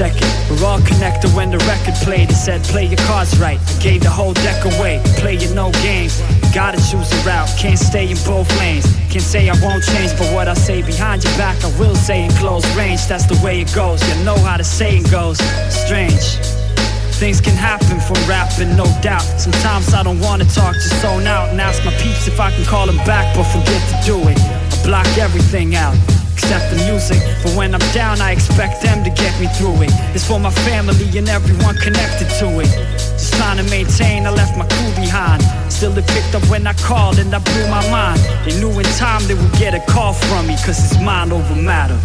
Check 0.00 0.16
it, 0.16 0.50
we're 0.50 0.66
all 0.66 0.80
connected 0.80 1.30
when 1.34 1.50
the 1.50 1.58
record 1.58 1.92
played. 1.96 2.30
It 2.30 2.34
said, 2.34 2.62
play 2.62 2.86
your 2.86 2.96
cards 3.00 3.38
right. 3.38 3.60
Gave 3.80 4.02
the 4.02 4.08
whole 4.08 4.32
deck 4.32 4.64
away. 4.64 5.02
Play 5.18 5.34
your 5.34 5.54
no 5.54 5.70
games. 5.82 6.39
Gotta 6.52 6.78
choose 6.78 7.12
a 7.12 7.16
route, 7.24 7.48
can't 7.56 7.78
stay 7.78 8.10
in 8.10 8.16
both 8.26 8.50
lanes. 8.58 8.84
Can't 9.08 9.22
say 9.22 9.48
I 9.48 9.54
won't 9.62 9.84
change, 9.84 10.10
but 10.18 10.34
what 10.34 10.48
I 10.48 10.54
say 10.54 10.82
behind 10.82 11.22
your 11.22 11.32
back, 11.38 11.62
I 11.64 11.68
will 11.78 11.94
say 11.94 12.24
in 12.24 12.30
close 12.32 12.66
range. 12.74 13.06
That's 13.06 13.24
the 13.24 13.38
way 13.44 13.60
it 13.60 13.72
goes. 13.72 14.02
You 14.08 14.24
know 14.24 14.36
how 14.36 14.56
the 14.56 14.64
saying 14.64 15.04
goes. 15.04 15.38
Strange. 15.68 16.38
Things 17.22 17.40
can 17.40 17.54
happen 17.54 18.00
from 18.00 18.16
rapping, 18.28 18.74
no 18.76 18.86
doubt. 19.00 19.22
Sometimes 19.38 19.94
I 19.94 20.02
don't 20.02 20.18
wanna 20.20 20.44
talk, 20.46 20.74
just 20.74 21.00
zone 21.00 21.26
out 21.26 21.50
and 21.50 21.60
ask 21.60 21.84
my 21.84 21.92
peeps 22.02 22.26
if 22.26 22.40
I 22.40 22.50
can 22.50 22.64
call 22.64 22.86
them 22.86 22.98
back, 23.04 23.36
but 23.36 23.44
forget 23.44 23.82
to 23.90 23.96
do 24.04 24.18
it. 24.28 24.38
I 24.38 24.82
block 24.84 25.06
everything 25.18 25.76
out, 25.76 25.94
except 26.40 26.72
the 26.72 26.76
music. 26.88 27.20
But 27.44 27.52
when 27.54 27.74
I'm 27.74 27.86
down, 27.92 28.20
I 28.20 28.32
expect 28.32 28.82
them 28.82 29.04
to 29.04 29.10
get 29.10 29.32
me 29.40 29.46
through 29.58 29.84
it. 29.84 29.92
It's 30.16 30.24
for 30.24 30.40
my 30.40 30.50
family 30.64 31.06
and 31.18 31.28
everyone 31.28 31.76
connected 31.76 32.28
to 32.40 32.48
it. 32.60 32.70
Just 33.20 33.34
trying 33.34 33.58
to 33.58 33.66
maintain, 33.68 34.26
I 34.26 34.30
left 34.30 34.56
my 34.56 34.66
crew 34.66 34.92
behind. 34.96 35.42
Still, 35.68 35.96
it 35.96 36.06
picked 36.08 36.34
up 36.34 36.44
when 36.48 36.66
I 36.66 36.72
called 36.74 37.18
and 37.18 37.34
I 37.34 37.40
blew 37.40 37.66
my 37.68 37.84
mind. 37.90 38.20
They 38.44 38.58
knew 38.58 38.72
in 38.72 38.88
time 38.96 39.22
they 39.28 39.34
would 39.34 39.52
get 39.60 39.74
a 39.74 39.82
call 39.92 40.14
from 40.14 40.46
me, 40.48 40.56
cause 40.64 40.80
it's 40.80 40.98
mind 41.00 41.32
over 41.32 41.54
matter, 41.54 41.98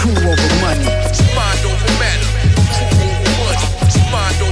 crew 0.00 0.16
over 0.16 0.50
money. 0.64 0.88
Mind 1.36 1.62
over 1.68 1.90
matter. 2.00 2.28
What? 3.44 3.60
Mind 4.10 4.42
over 4.42 4.51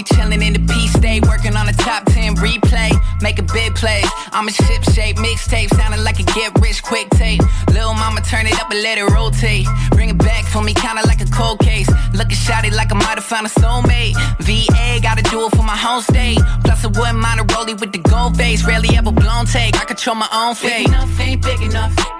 be 0.00 0.14
chilling 0.14 0.42
in 0.42 0.52
the 0.52 0.60
P 0.60 0.88
state, 0.88 1.26
working 1.26 1.56
on 1.56 1.68
a 1.68 1.72
top 1.72 2.04
10 2.06 2.36
replay. 2.36 2.90
Making 3.22 3.46
big 3.52 3.74
plays. 3.74 4.08
I'm 4.32 4.48
a 4.48 4.52
ship 4.52 4.82
shape 4.94 5.16
mixtape, 5.16 5.68
sounding 5.76 6.02
like 6.02 6.18
a 6.20 6.22
get 6.22 6.58
rich 6.60 6.82
quick 6.82 7.08
tape. 7.10 7.40
Lil' 7.72 7.94
mama 7.94 8.20
turn 8.22 8.46
it 8.46 8.58
up 8.60 8.70
and 8.70 8.82
let 8.82 8.98
it 8.98 9.04
rotate. 9.04 9.66
Bring 9.90 10.10
it 10.10 10.18
back 10.18 10.44
for 10.46 10.62
me, 10.62 10.74
kinda 10.74 11.02
like 11.06 11.20
a 11.20 11.30
cold 11.30 11.58
case. 11.60 11.88
Looking 12.14 12.36
shotty 12.36 12.72
like 12.72 12.92
I 12.92 12.96
might 12.96 13.18
have 13.20 13.24
found 13.24 13.46
a 13.46 13.50
soulmate. 13.50 14.14
VA, 14.40 15.00
gotta 15.02 15.22
do 15.22 15.46
it 15.46 15.50
for 15.56 15.62
my 15.62 15.76
home 15.76 16.02
state. 16.02 16.38
Plus, 16.64 16.84
I 16.84 16.88
wouldn't 16.88 17.18
mind 17.18 17.40
a 17.40 17.44
rollie 17.44 17.78
with 17.78 17.92
the 17.92 17.98
gold 17.98 18.36
face. 18.36 18.64
Rarely 18.64 18.96
ever 18.96 19.12
blown 19.12 19.46
take. 19.46 19.76
I 19.76 19.84
control 19.84 20.16
my 20.16 20.28
own 20.32 20.54
fate. 20.54 20.86
Big 20.86 20.88
enough, 20.88 21.20
ain't 21.20 21.42
big 21.42 21.60
enough. 21.62 22.19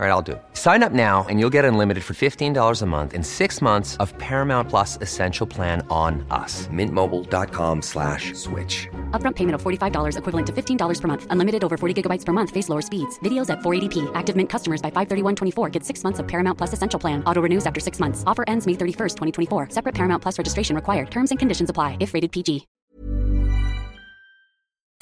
All 0.00 0.06
right, 0.06 0.12
I'll 0.12 0.22
do 0.22 0.32
it. 0.32 0.42
Sign 0.54 0.82
up 0.82 0.92
now 0.92 1.26
and 1.28 1.38
you'll 1.38 1.52
get 1.52 1.66
unlimited 1.66 2.02
for 2.02 2.14
$15 2.14 2.80
a 2.80 2.86
month 2.86 3.12
in 3.12 3.22
six 3.22 3.60
months 3.60 3.98
of 3.98 4.16
Paramount 4.16 4.70
Plus 4.70 4.96
Essential 5.02 5.46
Plan 5.46 5.86
on 5.90 6.24
us. 6.30 6.68
Mintmobile.com 6.68 7.82
slash 7.82 8.32
switch. 8.32 8.88
Upfront 9.10 9.36
payment 9.36 9.56
of 9.56 9.62
$45 9.62 10.16
equivalent 10.16 10.46
to 10.46 10.54
$15 10.54 11.00
per 11.02 11.06
month. 11.06 11.26
Unlimited 11.28 11.62
over 11.62 11.76
40 11.76 11.92
gigabytes 12.02 12.24
per 12.24 12.32
month. 12.32 12.48
Face 12.48 12.70
lower 12.70 12.80
speeds. 12.80 13.18
Videos 13.18 13.50
at 13.50 13.58
480p. 13.58 14.10
Active 14.14 14.34
Mint 14.34 14.48
customers 14.48 14.80
by 14.80 14.90
531.24 14.90 15.70
get 15.70 15.84
six 15.84 16.02
months 16.02 16.18
of 16.18 16.26
Paramount 16.26 16.56
Plus 16.56 16.72
Essential 16.72 16.98
Plan. 16.98 17.22
Auto 17.24 17.42
renews 17.42 17.66
after 17.66 17.78
six 17.78 18.00
months. 18.00 18.24
Offer 18.26 18.44
ends 18.48 18.66
May 18.66 18.72
31st, 18.72 19.16
2024. 19.48 19.68
Separate 19.68 19.94
Paramount 19.94 20.22
Plus 20.22 20.38
registration 20.38 20.74
required. 20.74 21.10
Terms 21.10 21.30
and 21.30 21.38
conditions 21.38 21.68
apply 21.68 21.98
if 22.00 22.14
rated 22.14 22.32
PG. 22.32 22.66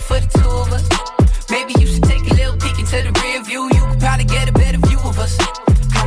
for 0.01 0.19
the 0.19 0.27
two 0.27 0.49
of 0.49 0.73
us. 0.73 0.89
Maybe 1.51 1.73
you 1.81 1.87
should 1.87 2.03
take 2.03 2.21
a 2.31 2.35
little 2.35 2.57
peek 2.57 2.79
into 2.79 2.97
the 2.97 3.21
rear 3.23 3.43
view. 3.45 3.65
You 3.65 3.81
could 3.87 4.01
probably 4.01 4.25
get 4.25 4.49
a 4.49 4.53
better 4.53 4.57
view 4.57 4.57
of 4.57 4.63
us. 4.63 4.68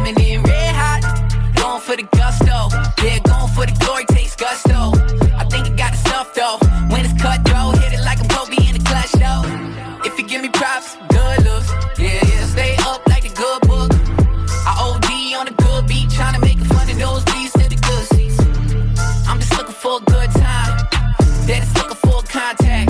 Coming 0.01 0.19
in 0.21 0.41
red 0.41 0.73
hot, 0.73 1.01
going 1.53 1.79
for 1.79 1.95
the 1.95 2.01
gusto. 2.17 2.73
Yeah, 3.05 3.19
going 3.21 3.53
for 3.53 3.69
the 3.69 3.75
glory, 3.85 4.03
takes 4.05 4.35
gusto. 4.35 4.97
I 5.37 5.45
think 5.45 5.69
I 5.69 5.73
got 5.77 5.91
the 5.93 6.01
stuff 6.01 6.33
though. 6.33 6.57
When 6.89 7.05
it's 7.05 7.13
cutthroat, 7.21 7.77
hit 7.77 7.93
it 7.93 8.01
like 8.01 8.17
I'm 8.17 8.27
Kobe 8.33 8.57
in 8.65 8.73
the 8.73 8.81
clutch 8.81 9.13
though. 9.21 9.45
If 10.01 10.17
you 10.17 10.25
give 10.25 10.41
me 10.41 10.49
props, 10.49 10.97
good 11.13 11.45
looks. 11.45 11.69
Yeah, 12.01 12.17
yeah, 12.17 12.45
stay 12.49 12.73
up 12.81 13.05
like 13.05 13.29
the 13.29 13.33
good 13.37 13.61
book. 13.69 13.93
I 14.65 14.73
OD 14.81 15.37
on 15.37 15.47
a 15.53 15.53
good 15.53 15.85
beat, 15.85 16.09
trying 16.09 16.33
to 16.33 16.41
make 16.41 16.57
a 16.57 16.65
fun 16.65 16.89
of 16.89 16.97
those 16.97 17.23
beats 17.29 17.53
to 17.61 17.69
the 17.69 17.77
good 17.77 18.05
seats. 18.09 18.41
I'm 19.29 19.37
just 19.37 19.53
looking 19.53 19.77
for 19.77 20.01
a 20.01 20.03
good 20.09 20.31
time. 20.33 20.81
That 21.45 21.61
is 21.61 21.69
looking 21.77 22.01
for 22.01 22.17
a 22.17 22.25
contact. 22.25 22.89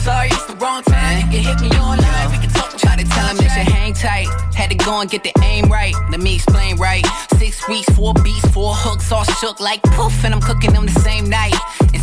Sorry, 0.00 0.32
it's 0.32 0.48
the 0.48 0.56
wrong 0.56 0.80
time. 0.82 1.28
You 1.28 1.28
can 1.28 1.42
hit 1.44 1.60
me 1.60 1.68
online. 1.76 2.24
We 2.32 2.40
can 2.40 2.48
talk. 2.56 2.72
Try 2.80 2.96
to 2.96 3.04
tell 3.04 3.26
him 3.28 3.36
it 3.36 3.52
should 3.52 3.68
hang 3.68 3.92
tight. 3.92 4.32
To 4.72 4.78
go 4.78 5.00
and 5.00 5.10
get 5.10 5.22
the 5.22 5.32
aim 5.42 5.66
right. 5.66 5.94
Let 6.10 6.20
me 6.20 6.34
explain 6.34 6.78
right. 6.78 7.04
Six 7.36 7.68
weeks, 7.68 7.86
four 7.90 8.14
beats, 8.14 8.48
four 8.52 8.72
hooks, 8.74 9.12
all 9.12 9.24
shook 9.24 9.60
like 9.60 9.82
poof, 9.82 10.24
and 10.24 10.32
I'm 10.32 10.40
cooking 10.40 10.72
them 10.72 10.86
the 10.86 10.98
same 11.00 11.28
night. 11.28 11.54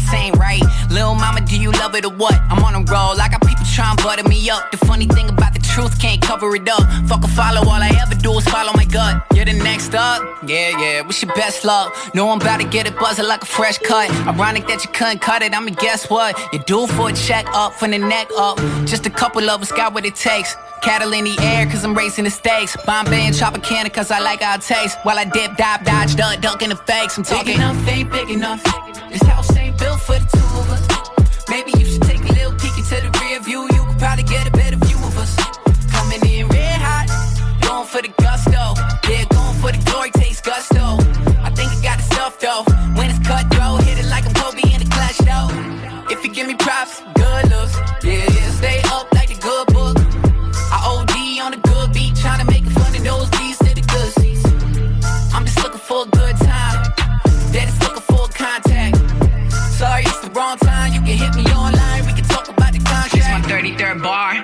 Insane, 0.09 0.33
right? 0.39 0.63
Lil' 0.89 1.13
mama, 1.13 1.39
do 1.41 1.59
you 1.59 1.71
love 1.71 1.93
it 1.93 2.03
or 2.03 2.11
what? 2.11 2.33
I'm 2.49 2.63
on 2.63 2.73
a 2.73 2.79
roll. 2.91 3.21
I 3.21 3.29
got 3.29 3.45
people 3.45 3.63
trying 3.63 3.95
to 3.95 4.03
butter 4.03 4.27
me 4.27 4.49
up. 4.49 4.71
The 4.71 4.77
funny 4.77 5.05
thing 5.05 5.29
about 5.29 5.53
the 5.53 5.59
truth 5.59 6.01
can't 6.01 6.19
cover 6.19 6.55
it 6.55 6.67
up. 6.67 6.81
Fuck 7.07 7.23
a 7.23 7.27
follow, 7.27 7.61
all 7.61 7.81
I 7.81 7.89
ever 8.01 8.15
do 8.15 8.35
is 8.39 8.43
follow 8.45 8.73
my 8.73 8.85
gut. 8.85 9.23
You're 9.35 9.45
the 9.45 9.53
next 9.53 9.93
up. 9.93 10.23
Yeah, 10.47 10.75
yeah, 10.79 11.01
wish 11.01 11.21
you 11.21 11.27
best 11.27 11.63
luck. 11.63 11.95
Know 12.15 12.31
I'm 12.31 12.41
about 12.41 12.59
to 12.59 12.67
get 12.67 12.87
it 12.87 12.97
buzzing 12.97 13.27
like 13.27 13.43
a 13.43 13.45
fresh 13.45 13.77
cut. 13.77 14.09
Ironic 14.25 14.65
that 14.65 14.83
you 14.83 14.89
couldn't 14.91 15.19
cut 15.19 15.43
it. 15.43 15.55
I 15.55 15.59
mean, 15.59 15.75
guess 15.75 16.09
what? 16.09 16.39
You're 16.51 16.63
due 16.63 16.87
for 16.87 17.09
a 17.09 17.13
check 17.13 17.45
up 17.53 17.73
from 17.73 17.91
the 17.91 17.99
neck 17.99 18.29
up. 18.35 18.57
Just 18.87 19.05
a 19.05 19.11
couple 19.11 19.47
of 19.47 19.61
us 19.61 19.71
got 19.71 19.93
what 19.93 20.05
it 20.05 20.15
takes. 20.15 20.55
Cattle 20.81 21.13
in 21.13 21.25
the 21.25 21.37
air, 21.41 21.67
cause 21.67 21.83
I'm 21.83 21.93
racing 21.93 22.23
the 22.23 22.31
stakes. 22.31 22.75
Bombay 22.83 23.27
and 23.27 23.35
Tropicana, 23.35 23.93
cause 23.93 24.09
I 24.09 24.19
like 24.21 24.41
our 24.41 24.57
taste. 24.57 24.97
While 25.03 25.19
I 25.19 25.25
dip, 25.25 25.55
dive, 25.55 25.85
dodge, 25.85 26.15
duck, 26.15 26.41
duck 26.41 26.63
in 26.63 26.69
the 26.69 26.77
fakes. 26.77 27.15
I'm 27.15 27.23
talking. 27.23 27.45
Big 27.45 27.55
enough, 27.57 27.87
ain't 27.87 28.11
big 28.11 28.29
enough. 28.31 28.63
This 29.11 29.21
house 29.23 29.55
ain't 29.55 29.77
built 29.77 29.98
for 29.99 30.19
the 30.19 30.27
two 30.31 30.49
of 30.59 30.69
us. 30.71 30.83
Maybe 31.49 31.71
you 31.77 31.85
should 31.85 32.01
take 32.03 32.21
a 32.21 32.33
little 32.33 32.53
peek 32.53 32.75
into 32.77 32.95
the 33.01 33.11
rear 33.21 33.39
view. 33.41 33.63
You 33.73 33.85
could 33.85 33.99
probably 33.99 34.23
get 34.23 34.47
a 34.47 34.51
better 34.51 34.77
view 34.77 34.97
of 34.97 35.17
us. 35.17 35.35
Coming 35.91 36.21
in 36.25 36.47
red 36.47 36.79
hot, 36.81 37.07
going 37.61 37.87
for 37.87 38.01
the 38.01 38.11
gusto. 38.21 38.75
Yeah, 39.09 39.25
going 39.29 39.55
for 39.61 39.71
the 39.71 39.81
glory, 39.89 40.11
takes 40.11 40.41
gusto. 40.41 40.97
I 41.41 41.49
think 41.55 41.71
I 41.71 41.79
got 41.81 41.97
the 41.97 42.05
stuff 42.13 42.39
though. 42.39 42.63
When 42.95 43.09
it's 43.09 43.19
cutthroat, 43.27 43.83
hit 43.83 43.99
it 43.99 44.07
like 44.09 44.25
I'm 44.25 44.33
Kobe 44.33 44.61
in 44.73 44.79
the 44.83 44.89
clutch 44.89 45.19
though. 45.27 45.49
If 46.13 46.23
you 46.23 46.31
give 46.31 46.47
me 46.47 46.55
props, 46.55 47.01
good 47.15 47.49
looks. 47.49 47.88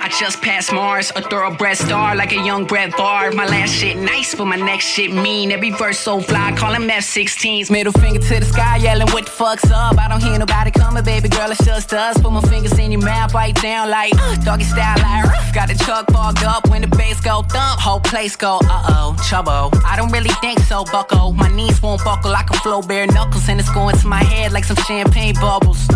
I 0.05 0.07
just 0.07 0.39
passed 0.39 0.71
Mars. 0.71 1.11
A 1.15 1.21
thoroughbred 1.23 1.77
star 1.77 2.15
like 2.15 2.31
a 2.31 2.35
young 2.35 2.65
Brett 2.65 2.95
Bar. 2.95 3.31
My 3.31 3.47
last 3.47 3.73
shit 3.73 3.97
nice, 3.97 4.35
but 4.35 4.45
my 4.45 4.55
next 4.55 4.85
shit 4.85 5.11
mean. 5.11 5.51
Every 5.51 5.71
verse 5.71 5.97
so 5.97 6.21
fly, 6.21 6.53
call 6.55 6.73
them 6.73 6.87
F-16s. 6.87 7.71
Middle 7.71 7.91
finger 7.91 8.19
to 8.19 8.39
the 8.39 8.45
sky, 8.45 8.77
yelling, 8.77 9.07
what 9.07 9.25
the 9.25 9.31
fuck's 9.31 9.71
up? 9.71 9.97
I 9.97 10.07
don't 10.07 10.21
hear 10.21 10.37
nobody 10.37 10.69
coming, 10.69 11.03
baby 11.03 11.27
girl, 11.27 11.49
it's 11.49 11.65
just 11.65 11.91
us. 11.91 12.21
Put 12.21 12.31
my 12.31 12.41
fingers 12.41 12.77
in 12.77 12.91
your 12.91 13.01
mouth, 13.01 13.33
right 13.33 13.55
down 13.55 13.89
like 13.89 14.13
uh, 14.13 14.35
doggy 14.45 14.65
style, 14.65 14.95
like 14.99 15.25
uh, 15.25 15.53
Got 15.55 15.69
the 15.69 15.83
truck 15.83 16.05
fogged 16.11 16.43
up 16.43 16.69
when 16.69 16.83
the 16.83 16.87
bass 16.87 17.19
go 17.19 17.41
thump. 17.41 17.81
Whole 17.81 17.99
place 17.99 18.35
go, 18.35 18.59
uh-oh, 18.61 19.17
trouble. 19.27 19.71
I 19.83 19.95
don't 19.95 20.11
really 20.11 20.35
think 20.39 20.59
so, 20.59 20.85
bucko. 20.85 21.31
My 21.31 21.49
knees 21.49 21.81
won't 21.81 22.03
buckle, 22.03 22.35
I 22.35 22.43
can 22.43 22.59
flow 22.59 22.83
bare 22.83 23.07
knuckles, 23.07 23.49
and 23.49 23.59
it's 23.59 23.73
going 23.73 23.97
to 23.97 24.07
my 24.07 24.23
head 24.23 24.51
like 24.51 24.65
some 24.65 24.77
champagne 24.85 25.33
bubbles. 25.33 25.87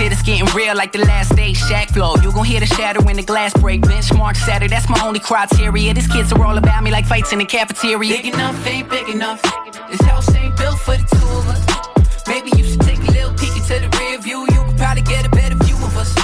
Shit 0.00 0.12
is 0.12 0.22
getting 0.22 0.46
real 0.56 0.74
like 0.74 0.92
the 0.92 1.04
last 1.04 1.36
day 1.36 1.52
Shaq 1.52 1.90
flow. 1.92 2.14
You 2.22 2.32
gon' 2.32 2.46
hear 2.46 2.58
the 2.58 2.64
shatter 2.64 3.02
when 3.02 3.16
the 3.16 3.22
glass 3.22 3.52
break. 3.52 3.82
Benchmark 3.82 4.34
shatter, 4.34 4.66
that's 4.66 4.88
my 4.88 4.98
only 5.04 5.20
criteria. 5.20 5.92
These 5.92 6.06
kids 6.06 6.32
are 6.32 6.42
all 6.42 6.56
about 6.56 6.82
me 6.82 6.90
like 6.90 7.04
fights 7.04 7.34
in 7.34 7.38
the 7.38 7.44
cafeteria. 7.44 8.16
Big 8.16 8.32
enough, 8.32 8.66
ain't 8.66 8.88
big 8.88 9.10
enough. 9.10 9.42
This 9.90 10.00
house 10.00 10.34
ain't 10.34 10.56
built 10.56 10.78
for 10.78 10.96
the 10.96 11.04
two 11.04 11.28
of 11.36 11.46
us. 11.52 12.26
Maybe 12.26 12.48
you 12.56 12.64
should 12.64 12.80
take 12.80 12.96
a 12.96 13.12
little 13.12 13.34
peek 13.34 13.54
into 13.54 13.76
the 13.76 13.94
rear 14.00 14.18
view. 14.18 14.40
You 14.40 14.64
could 14.64 14.78
probably 14.78 15.02
get 15.02 15.26
a 15.26 15.28
better 15.28 15.56
view 15.66 15.76
of 15.76 15.94
us. 15.94 16.14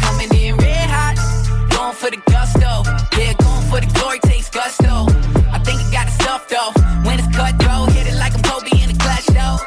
Coming 0.00 0.34
in 0.34 0.56
red 0.56 0.90
hot, 0.90 1.14
going 1.70 1.94
for 1.94 2.10
the 2.10 2.20
gusto. 2.26 2.82
Yeah, 3.16 3.34
going 3.38 3.64
for 3.70 3.78
the 3.78 3.90
glory, 3.94 4.18
takes 4.26 4.50
gusto. 4.50 5.06
I 5.54 5.62
think 5.62 5.78
I 5.78 5.86
got 5.92 6.06
the 6.10 6.14
stuff 6.18 6.48
though. 6.48 6.72
When 7.06 7.20
it's 7.20 7.30
cutthroat, 7.30 7.92
hit 7.92 8.08
it 8.08 8.18
like 8.18 8.34
I'm 8.34 8.42
Kobe 8.42 8.74
in 8.82 8.90
the 8.90 8.98
clutch 8.98 9.26
though. 9.26 9.58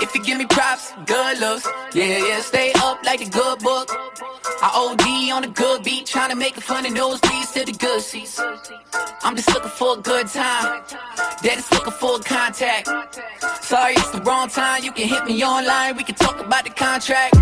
If 0.00 0.14
you 0.14 0.24
give 0.24 0.38
me 0.38 0.46
props, 0.46 0.94
good 1.04 1.38
looks. 1.40 1.68
Yeah, 1.94 2.18
yeah, 2.26 2.40
stay 2.40 2.72
like 3.12 3.30
the 3.30 3.38
good 3.38 3.58
book. 3.58 3.90
I 4.62 4.70
OD 4.72 5.32
on 5.36 5.44
a 5.44 5.48
good 5.48 5.82
beat, 5.84 6.06
trying 6.06 6.30
to 6.30 6.36
make 6.36 6.56
it 6.56 6.62
fun 6.62 6.82
those 6.94 7.20
beats 7.20 7.52
to 7.52 7.62
the 7.62 7.72
good 7.72 8.00
seats. 8.00 8.40
I'm 9.22 9.36
just 9.36 9.52
looking 9.52 9.68
for 9.68 9.98
a 9.98 10.00
good 10.00 10.28
time. 10.28 10.82
Is 11.44 11.70
looking 11.72 11.92
for 11.92 12.16
a 12.16 12.22
contact. 12.22 12.86
Sorry, 13.62 13.92
it's 13.92 14.10
the 14.10 14.22
wrong 14.22 14.48
time. 14.48 14.82
You 14.82 14.92
can 14.92 15.08
hit 15.08 15.26
me 15.26 15.44
online. 15.44 15.96
We 15.96 16.04
can 16.04 16.14
talk 16.14 16.40
about 16.40 16.64
the 16.64 16.70
contract. 16.70 17.34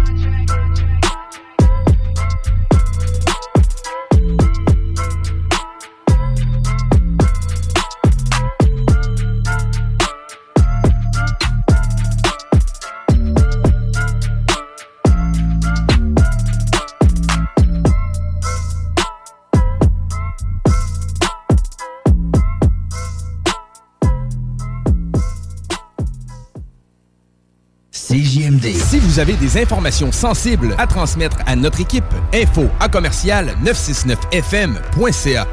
CJMD. 28.10 28.74
Si 28.74 28.98
vous 28.98 29.20
avez 29.20 29.34
des 29.34 29.56
informations 29.56 30.10
sensibles 30.10 30.74
à 30.78 30.88
transmettre 30.88 31.36
à 31.46 31.54
notre 31.54 31.80
équipe, 31.80 32.02
info 32.34 32.68
à 32.80 32.88
commercial 32.88 33.54
969fm.ca. 33.64 35.46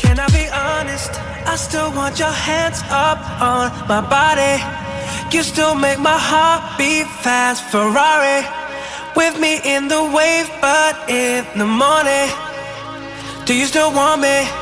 Can 0.00 0.18
I 0.18 0.26
be 0.32 0.48
honest? 0.50 1.10
I 1.46 1.56
still 1.56 1.92
want 1.94 2.18
your 2.18 2.32
hands 2.32 2.82
up 2.90 3.18
on 3.42 3.70
my 3.86 4.00
body. 4.00 4.62
You 5.30 5.42
still 5.42 5.74
make 5.74 5.98
my 5.98 6.16
heart 6.16 6.78
beat 6.78 7.06
fast. 7.20 7.62
Ferrari 7.64 8.46
with 9.14 9.38
me 9.38 9.60
in 9.62 9.88
the 9.88 10.02
wave, 10.04 10.48
but 10.62 10.96
in 11.10 11.44
the 11.58 11.66
morning. 11.66 12.30
Do 13.44 13.52
you 13.54 13.66
still 13.66 13.92
want 13.92 14.22
me? 14.22 14.61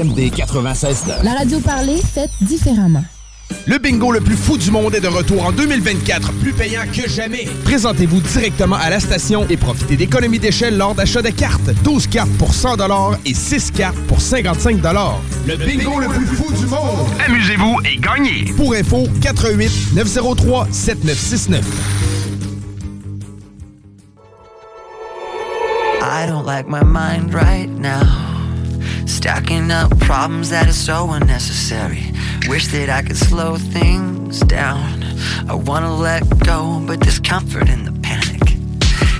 CJMD 0.00 0.32
96.9. 0.34 1.24
La 1.24 1.34
radio 1.34 1.60
parlée, 1.60 1.98
faite 1.98 2.30
différemment. 2.40 3.04
Le 3.66 3.78
bingo 3.78 4.12
le 4.12 4.20
plus 4.20 4.36
fou 4.36 4.56
du 4.56 4.70
monde 4.70 4.94
est 4.94 5.00
de 5.00 5.08
retour 5.08 5.44
en 5.44 5.52
2024, 5.52 6.32
plus 6.34 6.52
payant 6.52 6.82
que 6.92 7.08
jamais. 7.08 7.46
Présentez-vous 7.64 8.20
directement 8.20 8.76
à 8.76 8.90
la 8.90 9.00
station 9.00 9.46
et 9.50 9.56
profitez 9.56 9.96
d'économies 9.96 10.38
d'échelle 10.38 10.78
lors 10.78 10.94
d'achat 10.94 11.20
de 11.20 11.30
cartes. 11.30 11.68
12 11.82 12.06
cartes 12.06 12.30
pour 12.38 12.54
100 12.54 12.76
et 13.26 13.34
6 13.34 13.72
cartes 13.72 13.98
pour 14.06 14.20
55 14.20 14.76
Le 15.46 15.56
bingo 15.56 15.98
le 15.98 16.08
plus 16.08 16.26
fou 16.26 16.52
du 16.52 16.66
monde. 16.66 17.08
Amusez-vous 17.26 17.80
et 17.84 17.96
gagnez. 17.98 18.44
Pour 18.56 18.72
info, 18.74 19.06
88 19.20 19.94
903 19.94 20.68
7969. 20.70 22.10
I 26.02 26.26
don't 26.26 26.46
like 26.46 26.68
my 26.68 26.82
mind 26.82 27.34
right 27.34 27.44
now. 27.44 27.49
Stacking 29.50 29.72
up 29.72 29.90
problems 29.98 30.50
that 30.50 30.68
are 30.68 30.72
so 30.72 31.10
unnecessary. 31.10 32.12
Wish 32.46 32.68
that 32.68 32.88
I 32.88 33.02
could 33.02 33.16
slow 33.16 33.56
things 33.56 34.38
down. 34.42 35.02
I 35.48 35.54
wanna 35.54 35.92
let 35.92 36.22
go, 36.38 36.80
but 36.86 37.00
there's 37.00 37.18
comfort 37.18 37.68
in 37.68 37.84
the 37.84 37.90
panic. 38.00 38.52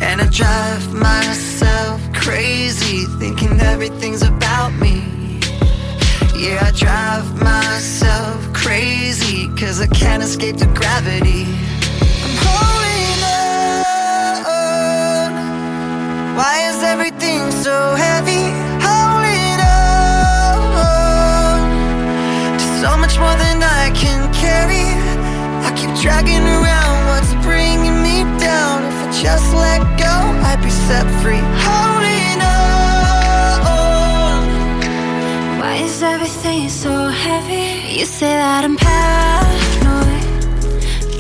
And 0.01 0.21
I 0.21 0.29
drive 0.29 0.95
myself 0.95 2.01
crazy, 2.13 3.07
thinking 3.19 3.59
everything's 3.59 4.23
about 4.23 4.73
me. 4.75 5.03
Yeah, 6.39 6.63
I 6.63 6.71
drive 6.77 7.27
myself 7.43 8.53
crazy, 8.53 9.49
cause 9.59 9.81
I 9.81 9.89
can't 9.89 10.23
escape 10.23 10.59
the 10.59 10.67
gravity. 10.67 11.43
I'm 12.25 12.37
holding 12.47 13.25
on. 14.47 16.37
Why 16.37 16.55
is 16.71 16.85
everything 16.85 17.51
so 17.51 17.97
heavy? 17.97 18.60
Can 24.61 24.69
carry. 24.69 24.85
I 25.65 25.73
keep 25.77 25.91
dragging 26.03 26.43
around 26.43 27.07
what's 27.09 27.33
bringing 27.45 28.03
me 28.03 28.25
down. 28.39 28.85
If 28.85 28.97
I 29.05 29.13
just 29.23 29.55
let 29.55 29.81
go, 29.99 30.15
I'd 30.49 30.61
be 30.63 30.71
set 30.71 31.07
free. 31.23 31.43
Holding 31.65 32.41
on. 32.43 33.61
Why 35.61 35.75
is 35.77 36.03
everything 36.03 36.69
so 36.69 37.09
heavy? 37.09 37.99
You 37.99 38.07
say 38.07 38.35
that 38.35 38.65
I'm 38.65 38.77
paranoid, 38.77 40.25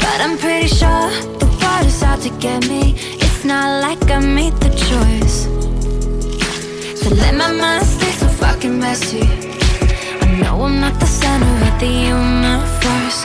but 0.00 0.20
I'm 0.20 0.36
pretty 0.38 0.68
sure 0.68 1.10
the 1.38 1.46
water's 1.62 2.02
out 2.02 2.20
to 2.22 2.30
get 2.40 2.68
me. 2.68 2.94
It's 2.96 3.44
not 3.44 3.82
like 3.82 4.10
I 4.10 4.18
made 4.20 4.54
the 4.54 4.70
choice. 4.70 5.48
So 7.00 7.10
let 7.14 7.34
my 7.34 7.52
mind 7.52 7.86
stay 7.86 8.12
so 8.12 8.28
fucking 8.28 8.78
messy. 8.78 9.22
I 10.22 10.26
know 10.40 10.62
I'm 10.62 10.80
not 10.80 10.98
the 11.00 11.06
center 11.06 11.46
of 11.68 11.80
the 11.80 11.86
universe, 11.86 13.24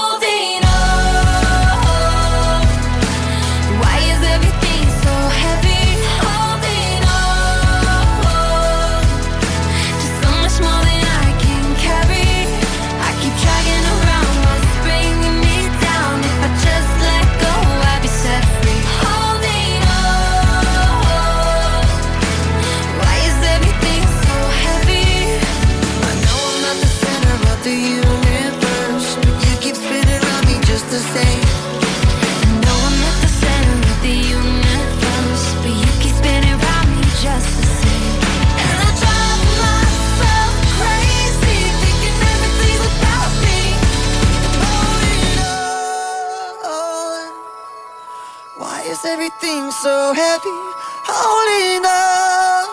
So 49.81 50.13
heavy? 50.13 50.59
Holding 51.05 51.83
on. 51.83 52.67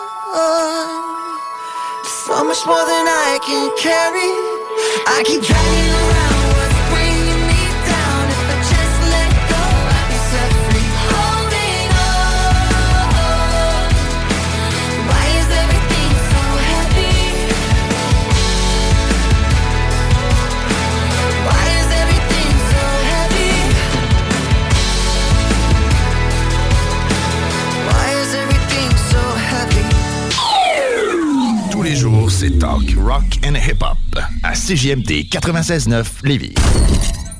So 2.05 2.43
much 2.43 2.63
more 2.67 2.85
than 2.85 3.07
I 3.07 3.39
can 3.41 3.71
carry. 3.81 4.29
I 5.07 5.23
keep 5.25 5.41
dragging 5.41 5.89
around 5.89 6.18
c'est 32.39 32.57
talk, 32.57 32.83
rock 32.95 33.25
and 33.43 33.53
hip-hop 33.53 33.97
à 34.43 34.53
CJMD 34.53 35.27
96.9 35.29 36.23
Lévis. 36.23 36.53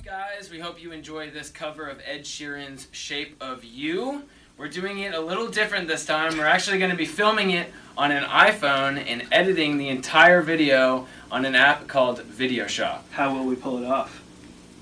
Guys, 0.04 0.52
we 0.52 0.60
hope 0.60 0.78
you 0.78 0.92
enjoy 0.92 1.30
this 1.32 1.50
cover 1.50 1.88
of 1.88 2.00
Ed 2.06 2.26
Sheeran's 2.26 2.90
Shape 2.92 3.38
of 3.40 3.64
You. 3.64 4.24
We're 4.58 4.68
doing 4.68 5.00
it 5.00 5.14
a 5.14 5.22
little 5.22 5.48
different 5.48 5.88
this 5.88 6.06
time. 6.06 6.38
We're 6.38 6.44
actually 6.44 6.80
going 6.80 6.92
to 6.92 6.98
be 6.98 7.06
filming 7.06 7.52
it 7.52 7.72
on 7.98 8.12
an 8.12 8.26
iPhone 8.26 9.02
and 9.08 9.26
editing 9.32 9.78
the 9.78 9.88
entire 9.88 10.42
video 10.42 11.08
on 11.32 11.46
an 11.46 11.56
app 11.56 11.88
called 11.88 12.22
Video 12.24 12.68
Shop. 12.68 13.06
How 13.12 13.34
will 13.34 13.46
we 13.46 13.56
pull 13.56 13.82
it 13.82 13.86
off? 13.86 14.22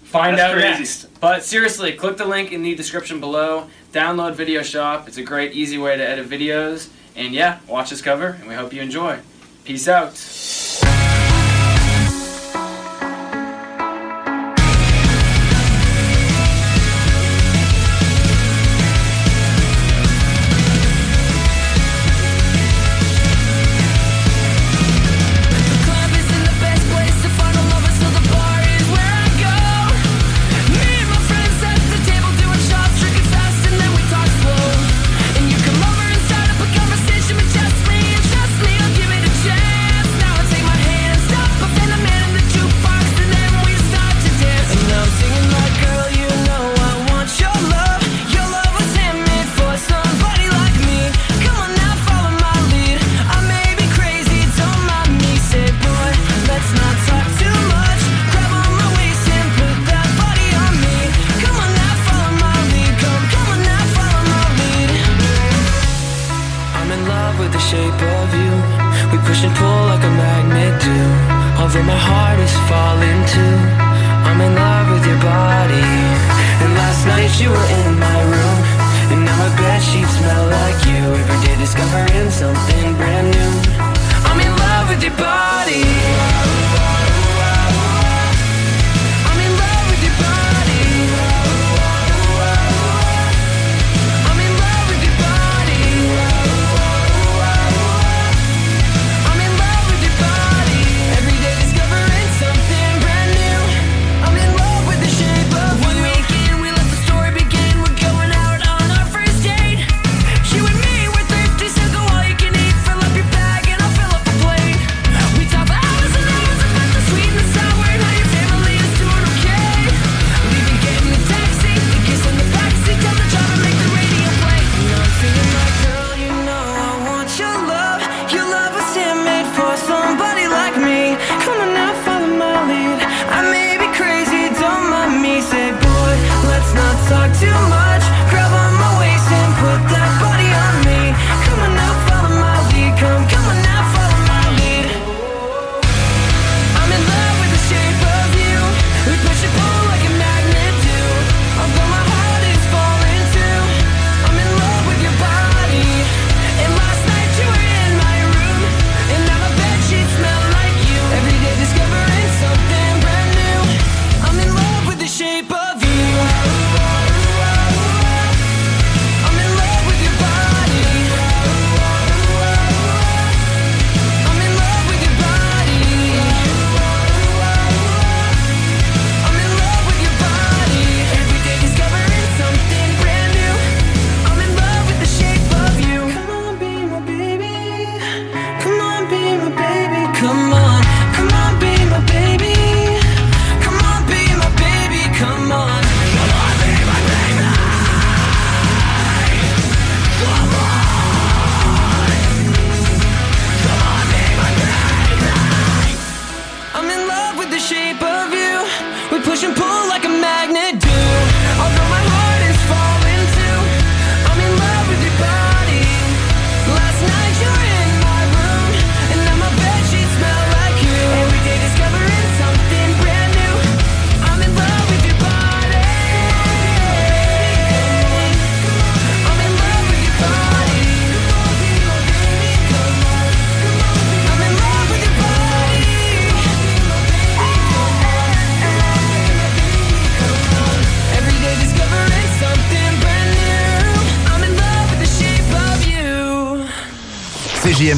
Find 0.04 0.40
That's 0.40 0.52
out 0.52 0.54
crazy. 0.54 0.80
next. 0.80 1.20
But 1.20 1.44
seriously, 1.44 1.94
click 1.94 2.18
the 2.18 2.26
link 2.26 2.52
in 2.52 2.64
the 2.64 2.74
description 2.74 3.20
below. 3.20 3.68
Download 3.94 4.34
Video 4.34 4.64
Shop. 4.64 5.08
It's 5.08 5.18
a 5.18 5.24
great, 5.24 5.52
easy 5.52 5.78
way 5.78 5.96
to 5.96 6.04
edit 6.04 6.28
videos. 6.28 6.90
And 7.16 7.36
yeah, 7.36 7.60
watch 7.68 7.92
this 7.92 8.02
cover, 8.02 8.30
and 8.40 8.48
we 8.48 8.56
hope 8.56 8.74
you 8.74 8.82
enjoy. 8.82 9.20
Peace 9.68 9.90
out. 9.90 10.67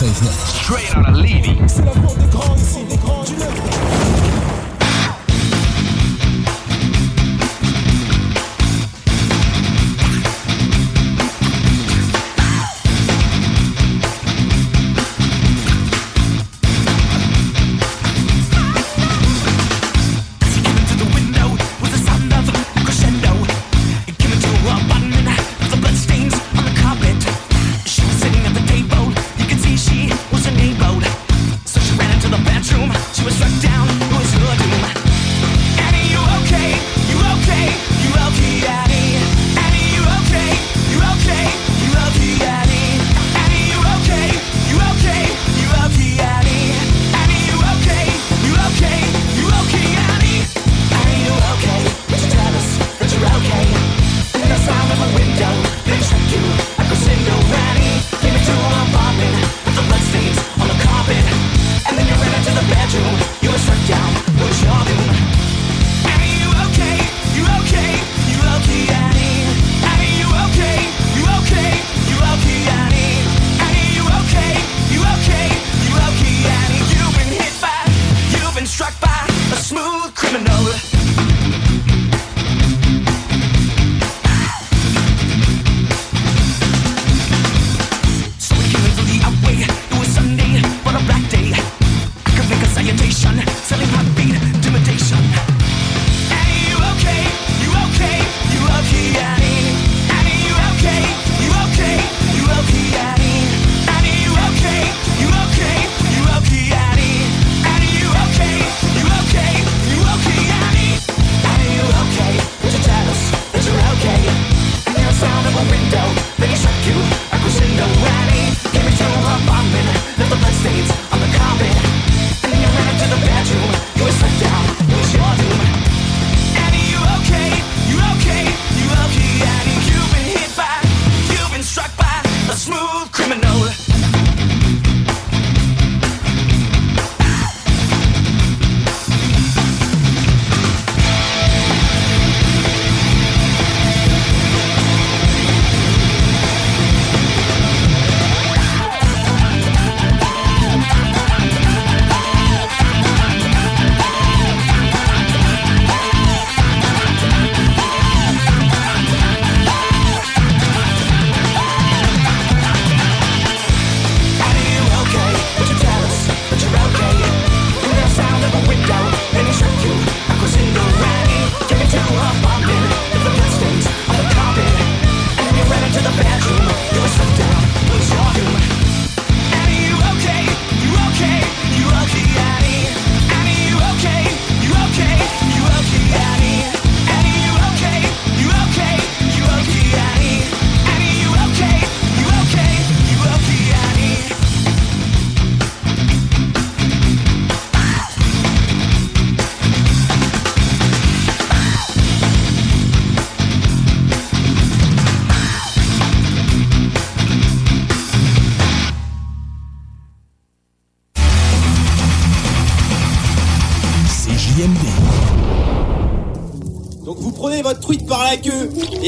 96.9. 0.00 0.49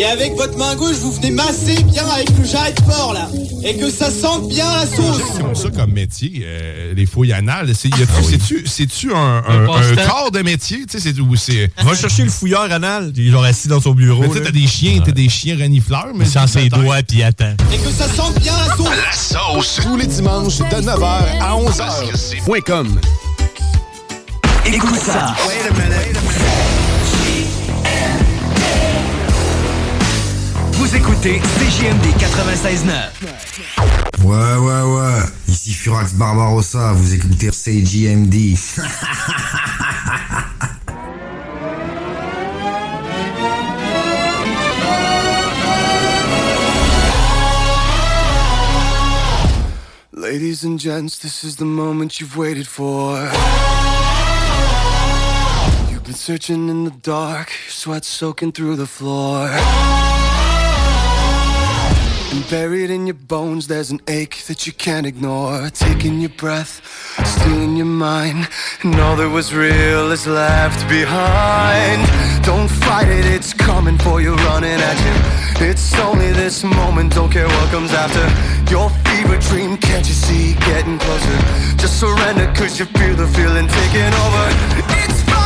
et 0.03 0.07
avec 0.07 0.35
votre 0.35 0.57
main 0.59 0.75
gauche 0.75 0.97
vous 0.97 1.13
venez 1.13 1.31
masser 1.31 1.81
bien 1.85 2.05
avec 2.09 2.29
le 2.37 2.45
jarret 2.45 2.75
fort 2.91 3.13
là 3.13 3.29
et 3.65 3.77
que 3.77 3.89
ça 3.89 4.11
sente 4.11 4.49
bien 4.49 4.67
la 4.75 4.87
sauce. 4.87 5.23
C'est 5.37 5.41
comme 5.43 5.55
ça 5.55 5.71
comme 5.71 5.93
métier, 5.93 6.43
euh, 6.45 6.95
les 6.95 7.07
fouilles 7.07 7.33
anales. 7.33 7.73
C'est, 7.77 7.89
y 7.89 7.95
a-tu- 7.95 8.07
Ah 8.09 8.21
oui. 8.21 8.27
c'est-tu, 8.31 8.67
c'est-tu 8.67 9.13
un, 9.15 9.41
corps 10.09 10.33
de 10.33 10.41
métier? 10.41 10.79
Tu 10.91 10.99
sais, 10.99 11.13
c'est 11.13 11.21
où 11.21 11.37
c'est. 11.37 11.71
Va 11.85 11.95
chercher 11.95 12.25
le 12.25 12.31
fouilleur 12.31 12.63
anal, 12.73 13.13
il 13.15 13.29
est 13.29 13.31
genre 13.31 13.45
assis 13.45 13.69
dans 13.69 13.81
son 13.81 13.93
bureau. 13.93 14.23
Mais 14.23 14.29
tu 14.31 14.43
t'as 14.43 14.51
des 14.51 14.67
chiens, 14.67 15.01
t'as 15.05 15.13
des 15.13 15.29
chiens 15.29 15.57
renifleurs, 15.57 16.09
mais. 16.13 16.25
Sans 16.25 16.49
ses 16.49 16.69
doigts, 16.69 17.03
puis 17.07 17.19
il 17.19 17.23
attend. 17.23 17.55
Et 17.73 17.79
que 17.79 17.91
ça 17.91 18.09
sente 18.09 18.41
bien 18.41 18.55
la 18.57 18.77
sauce. 18.77 18.89
La 18.89 19.13
sauce. 19.13 19.81
Tous 19.81 19.97
les 19.97 20.07
dimanches 20.07 20.59
de 20.59 20.65
9h 20.65 21.41
à 21.41 21.55
11h. 21.55 22.43
Point 22.45 22.61
com. 22.63 23.01
Écoute 24.67 24.99
ça. 25.07 25.37
Vous 30.93 30.99
écoutez 30.99 31.41
CJMD 31.41 32.05
96.9. 32.19 32.85
Ouais, 34.25 34.37
ouais, 34.37 34.83
ouais. 34.83 35.23
Ici 35.49 35.73
Furax 35.73 36.13
Barbarossa, 36.13 36.93
vous 36.93 37.15
écoutez 37.15 37.51
CJMD. 37.51 38.55
Ladies 50.13 50.63
and 50.63 50.79
gents, 50.79 51.17
this 51.17 51.43
is 51.43 51.57
the 51.57 51.65
moment 51.65 52.21
you've 52.21 52.37
waited 52.37 52.69
for. 52.69 53.17
You've 55.91 56.05
been 56.05 56.13
searching 56.13 56.69
in 56.69 56.85
the 56.85 56.91
dark, 56.91 57.49
your 57.49 57.71
sweat 57.71 58.05
soaking 58.05 58.53
through 58.53 58.77
the 58.77 58.87
floor. 58.87 59.49
And 62.33 62.49
buried 62.49 62.89
in 62.89 63.07
your 63.07 63.13
bones, 63.13 63.67
there's 63.67 63.91
an 63.91 64.01
ache 64.09 64.45
that 64.47 64.67
you 64.67 64.73
can't 64.73 65.07
ignore. 65.07 65.69
Taking 65.69 66.19
your 66.19 66.31
breath, 66.31 66.81
stealing 67.27 67.77
your 67.77 67.85
mind, 67.85 68.49
and 68.83 68.95
all 69.01 69.17
that 69.17 69.29
was 69.29 69.53
real 69.53 70.11
is 70.11 70.27
left 70.27 70.89
behind. 70.89 72.01
Don't 72.43 72.69
fight 72.69 73.09
it, 73.09 73.27
it's 73.27 73.53
coming 73.53 73.99
for 73.99 74.23
you, 74.23 74.35
running 74.49 74.81
at 74.81 74.99
you. 75.05 75.67
It's 75.69 75.95
only 75.99 76.33
this 76.33 76.65
moment, 76.65 77.13
don't 77.15 77.31
care 77.31 77.47
what 77.47 77.71
comes 77.71 77.93
after. 77.93 78.25
Your 78.71 78.89
fever 79.05 79.37
dream, 79.51 79.77
can't 79.77 80.09
you 80.09 80.15
see, 80.15 80.55
getting 80.55 80.99
closer? 80.99 81.39
Just 81.77 82.01
surrender, 82.01 82.47
cause 82.57 82.79
you 82.79 82.87
feel 82.87 83.15
the 83.15 83.27
feeling 83.29 83.69
taking 83.69 84.13
over. 84.25 84.45
It's 85.05 85.21
fire, 85.29 85.42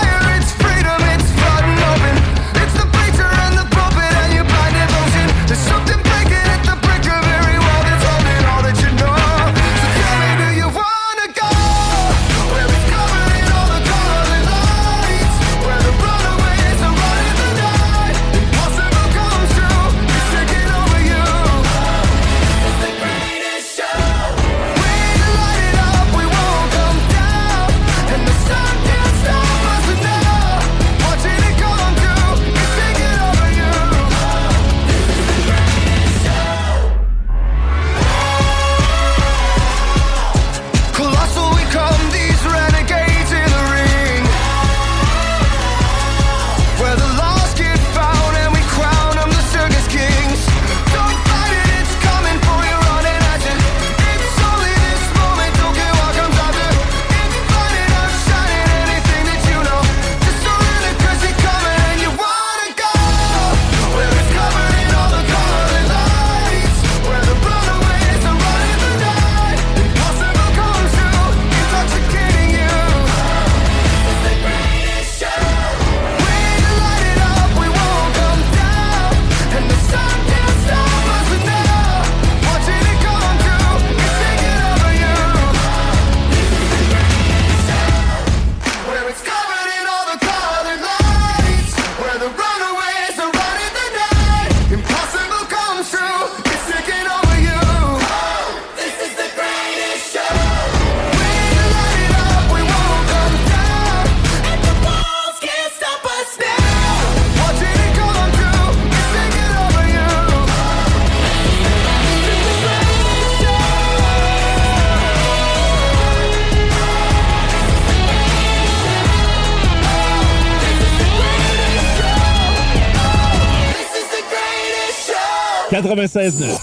96.9. 125.83 126.59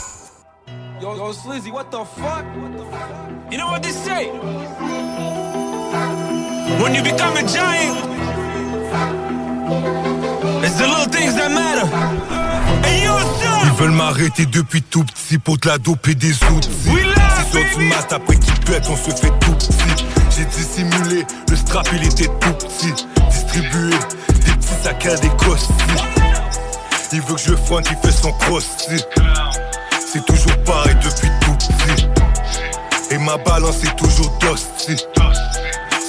Yo, 1.01 1.15
yo, 1.15 1.33
Slizzy, 1.33 1.71
what 1.71 1.91
the 1.91 2.03
fuck? 2.03 2.45
You 3.51 3.57
know 3.59 3.67
what 3.67 3.83
they 3.83 3.91
say? 3.91 4.29
When 6.81 6.95
you 6.95 7.03
become 7.03 7.37
a 7.37 7.43
giant, 7.43 7.97
it's 10.63 10.77
the 10.79 10.87
little 10.87 11.05
things 11.11 11.35
that 11.35 11.51
matter. 11.51 11.85
Hey, 12.87 13.03
yo, 13.03 13.17
Ils 13.65 13.71
veulent 13.77 13.91
m'arrêter 13.91 14.45
depuis 14.47 14.81
tout 14.81 15.03
petit 15.03 15.37
pour 15.37 15.57
de 15.59 15.67
la 15.67 15.77
dope 15.77 16.07
et 16.07 16.15
des 16.15 16.33
outils. 16.45 16.69
Six 16.71 17.57
heures 17.57 17.77
du 17.77 17.85
mat 17.85 18.11
après 18.11 18.37
qu'il 18.37 18.59
pète, 18.61 18.87
on 18.89 18.95
se 18.95 19.11
fait 19.11 19.29
tout 19.39 19.53
petit. 19.53 20.05
J'ai 20.35 20.45
dissimulé, 20.45 21.23
le 21.49 21.55
strap 21.55 21.87
il 21.93 22.03
était 22.05 22.29
tout 22.39 22.53
petit. 22.53 23.05
Distribué, 23.29 23.91
des 23.91 24.51
petits 24.53 24.83
sacs 24.83 25.05
à 25.05 25.15
des 25.17 25.29
costis. 25.29 25.71
Il 27.11 27.21
veut 27.21 27.35
que 27.35 27.41
je 27.41 27.55
fronte, 27.55 27.87
il 27.91 27.97
fait 27.97 28.15
son 28.15 28.31
crossy. 28.33 29.03
C'est 30.11 30.25
toujours 30.25 30.57
pareil 30.65 30.95
depuis 31.03 31.29
tout 31.41 31.55
petit. 31.57 32.07
Et 33.11 33.17
ma 33.17 33.37
balance 33.37 33.83
est 33.83 33.95
toujours 33.95 34.31
d'hostie. 34.39 35.03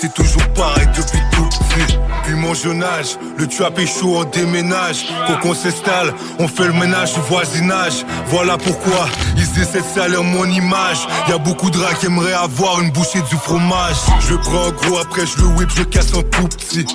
C'est 0.01 0.13
toujours 0.15 0.47
pareil 0.55 0.87
depuis 0.97 1.21
tout 1.33 1.49
petit. 1.49 1.99
Puis 2.25 2.35
mon 2.35 2.55
jeune 2.55 2.83
âge, 2.83 3.19
le 3.37 3.45
est 3.45 3.87
chaud, 3.87 4.19
on 4.19 4.25
déménage. 4.25 5.07
Faut 5.27 5.37
qu'on 5.43 5.55
s'installe, 5.55 6.15
on 6.39 6.49
fait 6.49 6.67
le 6.67 6.73
ménage 6.73 7.15
du 7.15 7.21
voisinage. 7.21 8.05
Voilà 8.29 8.57
pourquoi 8.57 9.07
ils 9.37 9.61
essaient 9.61 9.83
de 9.83 9.95
salir 9.95 10.23
mon 10.23 10.47
image. 10.47 11.07
Y 11.29 11.33
a 11.33 11.39
beaucoup 11.39 11.71
de 11.71 11.79
rats 11.79 11.95
qui 11.95 12.07
aimeraient 12.07 12.33
avoir 12.33 12.81
une 12.81 12.91
bouchée 12.91 13.21
du 13.29 13.37
fromage. 13.37 13.97
Je 14.21 14.35
prends 14.37 14.69
en 14.69 14.73
gros, 14.73 14.99
après 14.99 15.27
je 15.27 15.43
le 15.43 15.49
whip, 15.49 15.71
je 15.77 15.83
casse 15.83 16.15
en 16.15 16.23
tout 16.23 16.49
petit. 16.49 16.87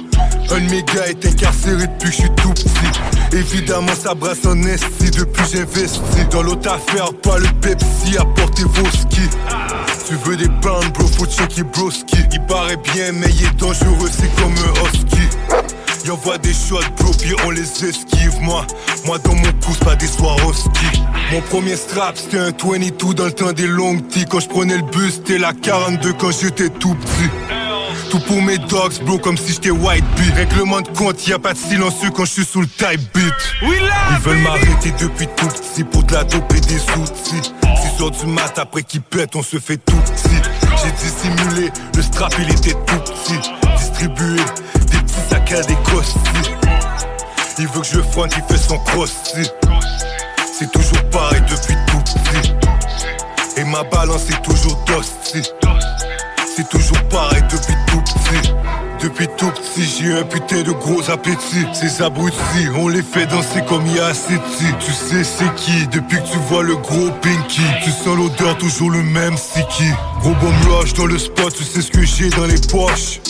Un 0.51 0.61
de 0.61 0.69
mes 0.71 0.83
gars 0.83 1.07
est 1.07 1.25
incarcéré 1.25 1.87
depuis 1.87 2.09
que 2.09 2.15
je 2.15 2.21
suis 2.21 2.29
tout 2.37 2.53
petit. 2.53 3.37
Évidemment, 3.37 3.93
ça 3.93 4.15
brasse 4.15 4.45
en 4.45 4.61
esti 4.63 5.11
depuis 5.11 5.43
j'investis. 5.51 6.01
Dans 6.31 6.41
l'autre 6.41 6.71
affaire, 6.71 7.13
pas 7.21 7.37
le 7.37 7.47
Pepsi, 7.61 8.17
apportez 8.17 8.63
vos 8.63 8.89
skis. 8.89 9.29
Tu 10.07 10.15
veux 10.25 10.37
des 10.37 10.47
bandes, 10.47 10.91
bro, 10.93 11.05
faut 11.05 11.27
checker 11.27 11.63
broski. 11.63 12.17
Il 12.31 12.41
paraît 12.47 12.77
bien, 12.77 13.11
mais 13.13 13.27
il 13.29 13.45
est 13.45 13.55
dangereux, 13.57 14.09
c'est 14.11 14.33
comme 14.41 14.53
un 14.53 14.87
husky. 14.87 15.27
Il 16.03 16.11
envoie 16.11 16.39
des 16.39 16.53
shots, 16.53 16.79
bro, 16.97 17.11
puis 17.19 17.35
on 17.45 17.51
les 17.51 17.61
esquive. 17.61 18.41
Moi, 18.41 18.65
moi 19.05 19.19
dans 19.19 19.35
mon 19.35 19.53
pouce, 19.61 19.77
pas 19.77 19.95
des 19.95 20.07
Swarovski. 20.07 21.03
Mon 21.31 21.41
premier 21.41 21.75
strap, 21.75 22.17
c'était 22.17 22.39
un 22.39 22.51
22 22.51 23.13
dans 23.13 23.25
le 23.25 23.31
temps 23.31 23.53
des 23.53 23.67
longues 23.67 24.07
tea. 24.07 24.25
Quand 24.25 24.39
je 24.39 24.47
prenais 24.49 24.77
le 24.77 24.83
bus, 24.83 25.15
c'était 25.15 25.37
la 25.37 25.53
42 25.53 26.13
quand 26.13 26.31
j'étais 26.31 26.69
tout 26.69 26.95
petit. 26.95 27.58
Tout 28.09 28.19
pour 28.19 28.41
mes 28.41 28.57
dogs, 28.57 28.99
bro, 29.03 29.17
comme 29.19 29.37
si 29.37 29.53
j'étais 29.53 29.69
white 29.69 30.03
beat. 30.15 30.33
Règlement 30.35 30.81
de 30.81 30.87
compte, 30.89 31.25
y 31.27 31.33
a 31.33 31.39
pas 31.39 31.53
de 31.53 31.57
silencieux 31.57 32.09
quand 32.15 32.25
je 32.25 32.31
suis 32.31 32.45
sous 32.45 32.61
le 32.61 32.67
type 32.67 33.01
beat. 33.13 33.33
Ils 33.61 34.19
veulent 34.21 34.39
m'arrêter 34.39 34.91
depuis 34.99 35.27
tout 35.35 35.47
petit 35.47 35.83
pour 35.83 36.03
de 36.03 36.13
la 36.13 36.23
dope 36.23 36.51
et 36.55 36.61
des 36.61 36.81
outils. 36.97 37.53
6 37.97 38.03
heures 38.03 38.11
du 38.11 38.25
mat 38.25 38.57
après 38.57 38.83
qu'ils 38.83 39.01
pètent, 39.01 39.35
on 39.35 39.43
se 39.43 39.57
fait 39.57 39.77
tout 39.77 39.97
petit. 39.97 40.41
J'ai 40.83 40.91
dissimulé, 40.91 41.71
le 41.95 42.01
strap 42.01 42.33
il 42.39 42.49
était 42.51 42.73
tout 42.73 42.99
petit. 42.99 43.39
Distribué, 43.77 44.41
des 44.91 44.97
petits 44.97 45.29
sacs 45.29 45.51
à 45.51 45.61
des 45.61 45.75
costis. 45.75 46.51
Il 47.59 47.67
veut 47.67 47.81
que 47.81 47.87
je 47.87 48.01
fronte, 48.01 48.33
il 48.35 48.43
fait 48.43 48.61
son 48.61 48.77
crusty. 48.79 49.49
C'est 50.57 50.71
toujours 50.71 51.03
pareil 51.11 51.41
depuis 51.41 51.75
tout 51.87 52.03
petit. 52.03 52.53
Et 53.57 53.63
ma 53.65 53.83
balance 53.83 54.29
est 54.29 54.41
toujours 54.41 54.77
d'hostie. 54.85 55.49
C'est 56.55 56.67
toujours 56.69 57.01
pareil. 57.09 57.38
Depuis 59.01 59.27
tout 59.37 59.49
petit, 59.51 59.85
j'ai 59.85 60.11
un 60.11 60.23
putain 60.23 60.61
de 60.61 60.71
gros 60.71 61.09
appétit. 61.09 61.65
Ces 61.73 62.01
abrutis, 62.01 62.67
on 62.77 62.89
les 62.89 63.01
fait 63.01 63.25
danser 63.27 63.61
comme 63.67 63.85
il 63.85 63.95
y 63.95 63.99
a 63.99 64.13
filles. 64.13 64.75
Tu 64.79 64.91
sais 64.91 65.23
c'est 65.23 65.55
qui, 65.55 65.87
depuis 65.87 66.17
que 66.17 66.27
tu 66.31 66.37
vois 66.49 66.63
le 66.63 66.75
gros 66.75 67.09
pinky. 67.21 67.61
Tu 67.83 67.91
sens 67.91 68.17
l'odeur, 68.17 68.57
toujours 68.57 68.91
le 68.91 69.01
même 69.01 69.37
sticky. 69.37 69.89
Gros 70.19 70.35
bomb 70.35 70.53
rush 70.69 70.93
dans 70.93 71.05
le 71.05 71.17
spot, 71.17 71.53
tu 71.55 71.63
sais 71.63 71.81
ce 71.81 71.91
que 71.91 72.05
j'ai 72.05 72.29
dans 72.29 72.45
les 72.45 72.59
poches. 72.69 73.21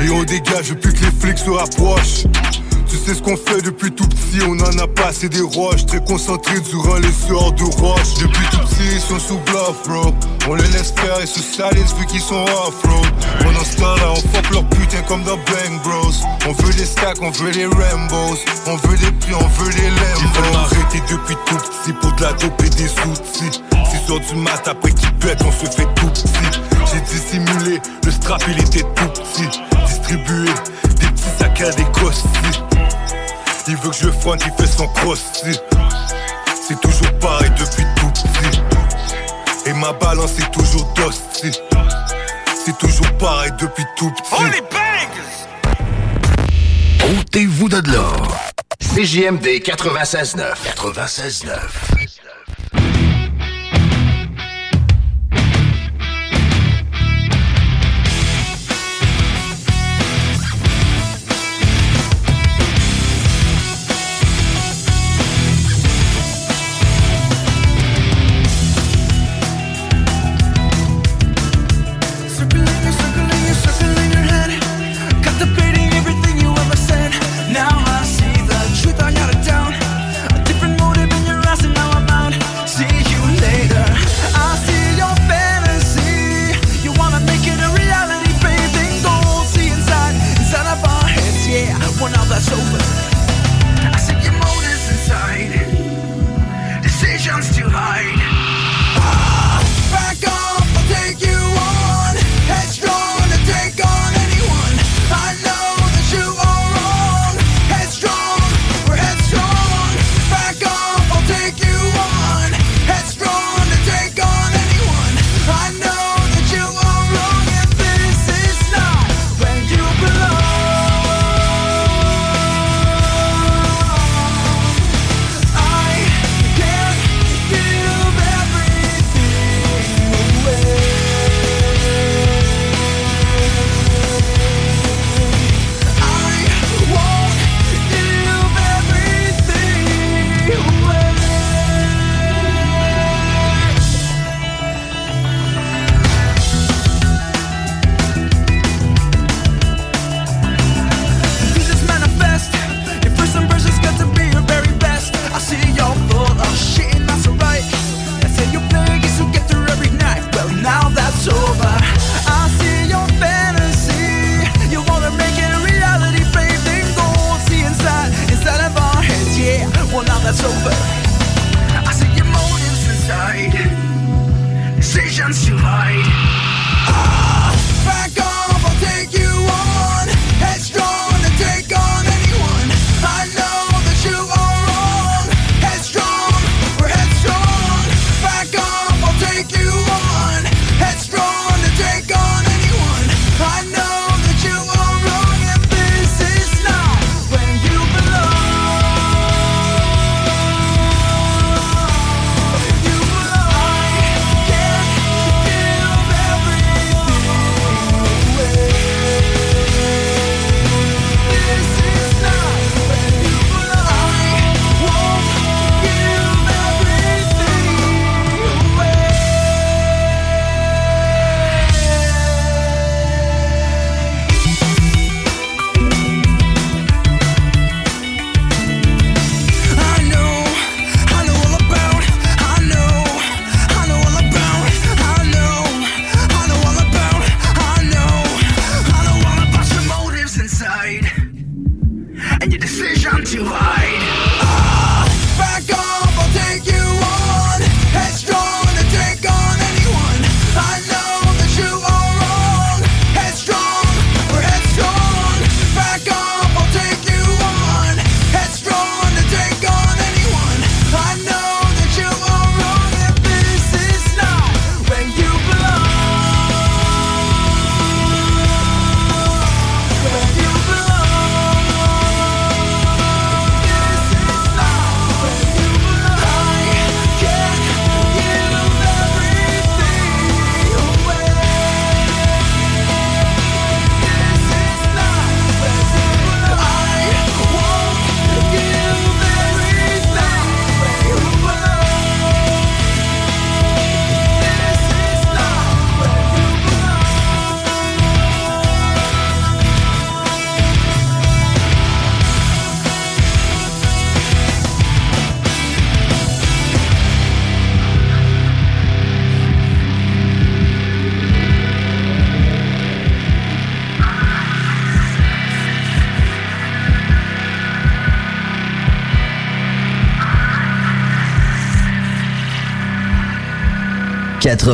Et 0.00 0.10
on 0.10 0.24
dégage 0.24 0.74
plus 0.74 0.92
que 0.92 1.00
les 1.00 1.10
flics 1.10 1.38
se 1.38 1.50
rapprochent. 1.50 2.24
Tu 2.88 2.96
sais 2.96 3.14
ce 3.14 3.22
qu'on 3.22 3.36
fait 3.36 3.60
depuis 3.60 3.92
tout 3.92 4.06
petit, 4.08 4.40
on 4.46 4.58
en 4.60 4.78
a 4.78 4.86
passé 4.86 5.28
des 5.28 5.42
roches 5.42 5.84
Très 5.84 6.02
concentrés 6.02 6.60
durant 6.60 6.96
les 6.96 7.30
heures 7.30 7.52
de 7.52 7.64
roche 7.64 8.14
Depuis 8.14 8.46
tout 8.50 8.58
petit, 8.60 8.94
ils 8.94 9.00
sont 9.00 9.18
sous 9.18 9.38
bluff, 9.38 9.86
bro. 9.86 10.14
On 10.48 10.54
les 10.54 10.66
laisse 10.68 10.92
faire 10.92 11.20
et 11.22 11.26
se 11.26 11.40
salissent 11.40 11.94
vu 11.98 12.06
qu'ils 12.06 12.22
sont 12.22 12.44
off-road 12.44 13.12
Pendant 13.40 13.64
ce 13.64 13.76
temps-là, 13.76 14.12
on 14.12 14.16
fuck 14.16 14.50
leur 14.50 14.64
putain 14.70 15.02
comme 15.06 15.22
dans 15.24 15.36
Bang 15.36 15.82
Bros. 15.84 16.12
On 16.46 16.52
veut 16.52 16.72
les 16.78 16.86
stacks, 16.86 17.20
on 17.20 17.30
veut 17.30 17.50
les 17.50 17.66
Rambos 17.66 18.38
On 18.66 18.76
veut 18.76 18.96
les 18.96 19.12
pieds, 19.12 19.34
on 19.34 19.48
veut 19.62 19.70
les 19.70 19.90
Lambos 19.90 20.20
Ils 20.20 20.40
veulent 20.40 20.52
m'arrêter 20.52 21.02
depuis 21.10 21.36
tout 21.44 21.56
petit 21.56 21.92
pour 21.92 22.12
de 22.14 22.22
la 22.22 22.32
dope 22.32 22.62
et 22.64 22.70
des 22.70 22.90
outils. 23.06 23.60
6 24.06 24.12
heures 24.12 24.20
du 24.20 24.34
mat 24.36 24.66
après 24.66 24.92
qu'ils 24.92 25.12
pètent, 25.14 25.42
on 25.46 25.52
se 25.52 25.70
fait 25.70 25.88
tout 25.94 26.08
petit. 26.08 26.60
J'ai 26.90 27.00
dissimulé, 27.02 27.80
le 28.04 28.10
strap 28.10 28.42
il 28.48 28.58
était 28.60 28.80
tout 28.80 29.08
petit. 29.08 29.60
Distribué, 29.86 30.48
des 31.00 31.06
petits 31.06 31.38
sacs 31.38 31.60
à 31.60 31.70
des 31.72 31.84
costis 31.92 32.37
il 33.68 33.76
veut 33.76 33.90
que 33.90 33.96
je 33.96 34.06
le 34.06 34.12
fronte, 34.12 34.42
il 34.46 34.52
fait 34.52 34.70
son 34.70 34.88
crusty. 34.88 35.58
C'est 36.66 36.80
toujours 36.80 37.12
pareil 37.20 37.50
depuis 37.58 37.84
tout 37.96 38.10
petit. 38.10 38.60
Et 39.66 39.72
ma 39.74 39.92
balance 39.92 40.38
est 40.38 40.50
toujours 40.50 40.86
d'hostie. 40.94 41.52
C'est 42.64 42.76
toujours 42.78 43.12
pareil 43.18 43.52
depuis 43.60 43.84
tout 43.96 44.10
petit. 44.10 44.34
Oh 44.38 44.44
les 44.52 44.60
bangs! 44.60 44.78
Ôtez-vous 47.20 47.68
de 47.68 47.92
là. 47.92 48.06
CJMD 48.80 49.46
96.9. 49.62 50.54
96.9. 50.76 52.17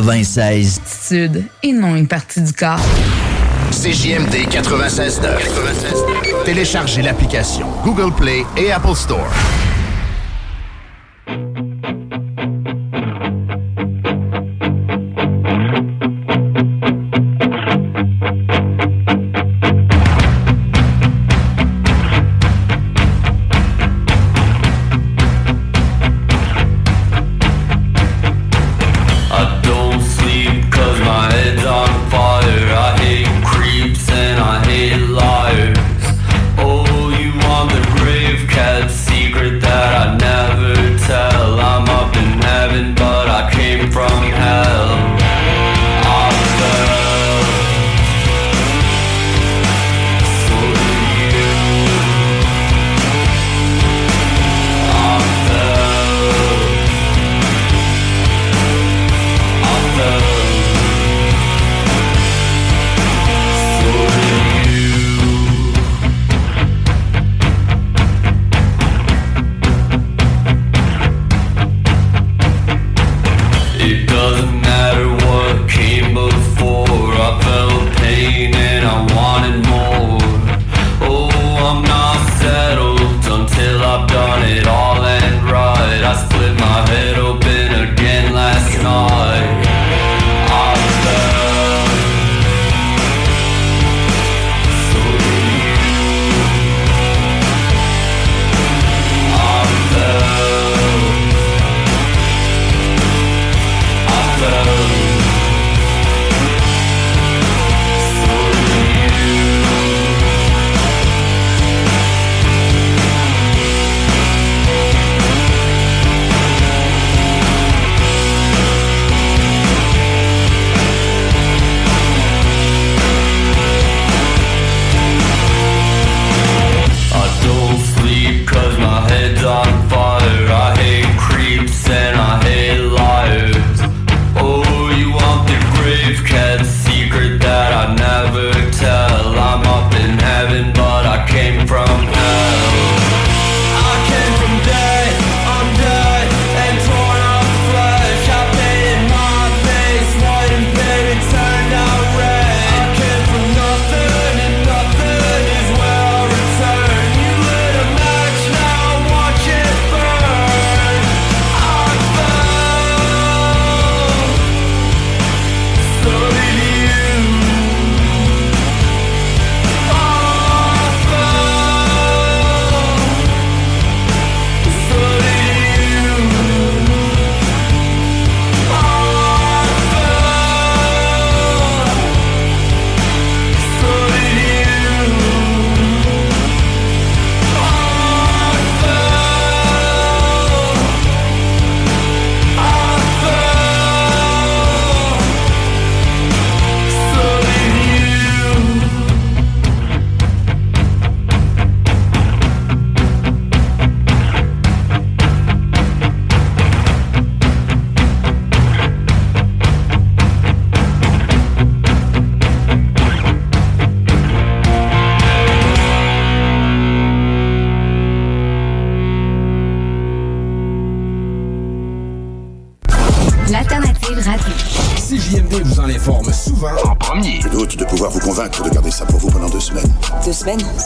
96. 0.02 0.80
Sud 0.84 1.44
et 1.62 1.72
non 1.72 1.94
une 1.94 2.08
partie 2.08 2.40
du 2.40 2.52
corps. 2.52 2.80
CJMD 3.70 4.48
96.9. 4.50 5.20
96 5.20 6.04
Téléchargez 6.44 7.02
l'application 7.02 7.68
Google 7.84 8.12
Play 8.12 8.44
et 8.56 8.72
Apple 8.72 8.96
Store. 8.96 9.30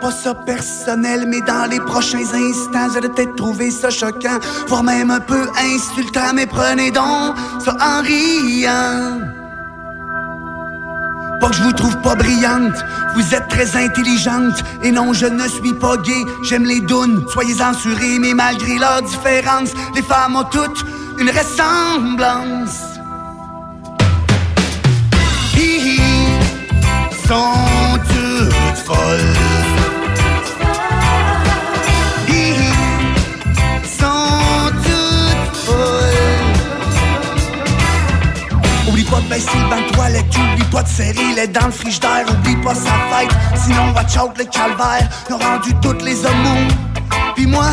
pas 0.00 0.10
ça 0.10 0.34
personnel, 0.34 1.26
mais 1.28 1.40
dans 1.40 1.68
les 1.70 1.80
prochains 1.80 2.18
instants, 2.18 2.88
j'allais 2.92 3.08
peut-être 3.08 3.36
trouver 3.36 3.70
ça 3.70 3.90
choquant, 3.90 4.38
voire 4.66 4.82
même 4.82 5.10
un 5.10 5.20
peu 5.20 5.48
insultant, 5.74 6.32
mais 6.34 6.46
prenez 6.46 6.90
donc 6.90 7.36
ça 7.64 7.76
en 7.80 8.02
riant. 8.02 9.20
Pas 11.40 11.48
que 11.48 11.54
je 11.54 11.62
vous 11.62 11.72
trouve 11.72 11.96
pas 12.02 12.14
brillante, 12.14 12.74
vous 13.14 13.34
êtes 13.34 13.48
très 13.48 13.76
intelligente. 13.76 14.62
Et 14.82 14.90
non, 14.90 15.12
je 15.12 15.26
ne 15.26 15.46
suis 15.48 15.74
pas 15.74 15.96
gay, 15.98 16.24
j'aime 16.42 16.64
les 16.64 16.80
dounes, 16.80 17.24
soyez 17.32 17.60
ensurés, 17.62 18.18
mais 18.20 18.34
malgré 18.34 18.78
leur 18.78 19.02
différence, 19.02 19.70
les 19.94 20.02
femmes 20.02 20.36
ont 20.36 20.44
toutes 20.44 20.84
une 21.18 21.30
ressemblance. 21.30 22.84
Sont 27.28 27.98
toutes 28.08 28.78
folles. 28.86 29.47
Hey, 39.38 39.44
s'il 39.44 39.68
dans 39.68 39.92
toilette, 39.94 40.36
oublie 40.36 40.64
pas 40.64 40.82
de 40.82 40.88
série, 40.88 41.34
les 41.36 41.46
dans 41.46 41.66
le 41.66 41.70
frigidaire, 41.70 42.26
oublie 42.28 42.56
pas 42.56 42.74
sa 42.74 42.90
fête. 43.08 43.30
Sinon, 43.54 43.92
watch 43.94 44.16
out 44.16 44.36
le 44.36 44.44
calvaire, 44.46 45.08
ils 45.28 45.34
ont 45.34 45.38
rendu 45.38 45.72
toutes 45.80 46.02
les 46.02 46.26
hommes 46.26 46.42
mous. 46.42 46.74
Puis 47.36 47.46
moi, 47.46 47.68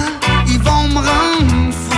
ils 0.48 0.60
vont 0.60 0.88
me 0.90 0.98
rendre 0.98 1.74
fou. 1.90 1.98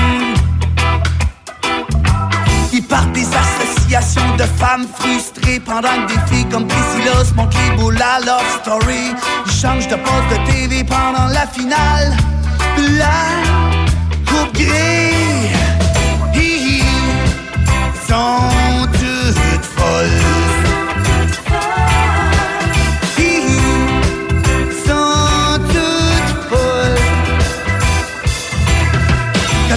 Ils 2.71 2.83
partent 2.83 3.11
des 3.11 3.27
associations 3.27 4.37
de 4.37 4.43
femmes 4.43 4.87
frustrées 4.99 5.59
pendant 5.59 6.07
que 6.07 6.13
des 6.13 6.33
filles 6.33 6.47
comme 6.49 6.65
Priscilla 6.65 7.25
se 7.25 7.33
montrent 7.33 7.57
les 7.69 7.75
boules 7.75 8.01
à 8.01 8.19
Love 8.25 8.59
Story. 8.61 9.13
Ils 9.47 9.51
changent 9.51 9.89
de 9.89 9.95
poste 9.95 10.29
de 10.31 10.37
TV 10.49 10.85
pendant 10.85 11.27
la 11.27 11.45
finale. 11.45 12.15
La 12.97 13.19
coupe. 14.27 14.59
Ils 16.33 16.83
sont 18.07 18.56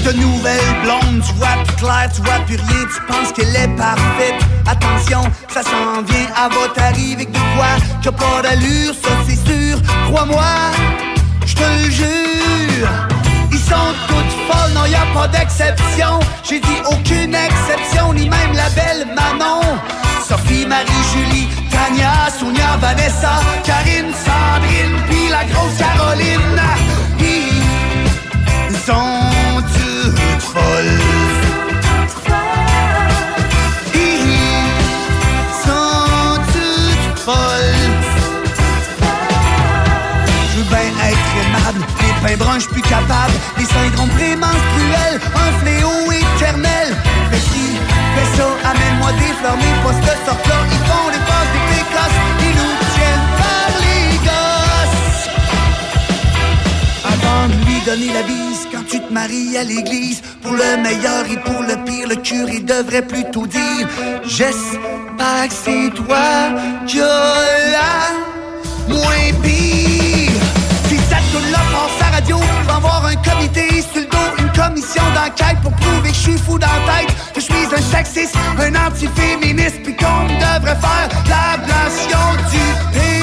De 0.04 0.12
nouvelles 0.12 0.76
blondes, 0.82 1.22
tu 1.24 1.34
vois 1.34 1.62
plus 1.64 1.76
clair, 1.76 2.08
tu 2.12 2.22
vois 2.22 2.40
plus 2.46 2.56
rien, 2.56 2.86
tu 2.92 3.00
penses 3.06 3.32
qu'elle 3.32 3.54
est 3.54 3.68
parfaite. 3.76 4.34
Attention, 4.66 5.22
ça 5.52 5.62
s'en 5.62 6.02
vient, 6.02 6.26
elle 6.26 6.52
va 6.52 6.68
t'arriver 6.74 7.14
avec 7.14 7.30
de 7.30 7.38
quoi? 7.54 7.76
A 8.06 8.12
pas 8.12 8.42
d'allure, 8.42 8.94
ça 8.94 9.10
c'est 9.28 9.36
sûr. 9.36 9.78
Crois-moi, 10.06 10.42
je 11.44 11.54
te 11.54 11.62
le 11.62 11.90
jure. 11.90 12.88
Ils 13.52 13.58
sont 13.58 13.92
toutes 14.08 14.34
folles, 14.48 14.72
non 14.74 14.86
y 14.86 14.94
a 14.94 15.06
pas 15.14 15.28
d'exception. 15.28 16.18
J'ai 16.48 16.60
dit 16.60 16.80
aucune 16.90 17.34
exception, 17.34 18.14
ni 18.14 18.28
même 18.28 18.52
la 18.54 18.70
belle 18.70 19.06
Manon. 19.14 19.60
Sophie, 20.26 20.66
Marie, 20.66 20.86
Julie, 21.12 21.48
Tania, 21.70 22.30
Sonia, 22.36 22.78
Vanessa, 22.80 23.40
Karine, 23.64 24.12
Sandrine, 24.24 24.96
puis 25.08 25.28
la 25.30 25.44
grosse 25.44 25.76
Caroline. 25.78 26.60
Ils 28.70 28.76
sont 28.86 29.29
la 57.96 58.22
quand 58.70 58.84
tu 58.88 59.00
te 59.00 59.12
maries 59.12 59.56
à 59.56 59.64
l'église, 59.64 60.22
pour 60.42 60.52
le 60.52 60.76
meilleur 60.80 61.24
et 61.28 61.36
pour 61.38 61.60
le 61.62 61.74
pire, 61.84 62.06
le 62.08 62.16
curé 62.16 62.60
devrait 62.60 63.02
plutôt 63.02 63.46
dire 63.48 63.88
J'espère 64.24 65.48
que 65.48 65.54
c'est 65.64 65.90
toi 65.94 66.54
qui 66.86 67.00
as 67.00 67.34
la 67.72 68.94
moins 68.94 69.32
pire. 69.42 70.30
Si 70.88 70.96
cette 70.96 71.30
tune-là 71.32 71.58
passe 71.72 72.06
à 72.06 72.10
radio, 72.14 72.38
vais 72.38 72.72
avoir 72.72 73.06
un 73.06 73.16
comité 73.16 73.82
sur 73.82 74.02
le 74.02 74.06
dos, 74.06 74.30
une 74.38 74.52
commission 74.52 75.02
d'enquête 75.12 75.58
pour 75.60 75.72
prouver 75.72 76.10
que 76.10 76.14
je 76.14 76.20
suis 76.20 76.38
fou 76.38 76.58
dans 76.58 76.66
tête, 76.66 77.12
que 77.34 77.40
je 77.40 77.46
suis 77.46 77.74
un 77.74 77.96
sexiste, 77.96 78.36
un 78.56 78.86
antiféministe, 78.86 79.82
puis 79.82 79.96
qu'on 79.96 80.26
devrait 80.26 80.78
faire 80.78 81.08
l'ablation 81.28 82.36
du 82.52 82.98
pénis. 82.98 83.20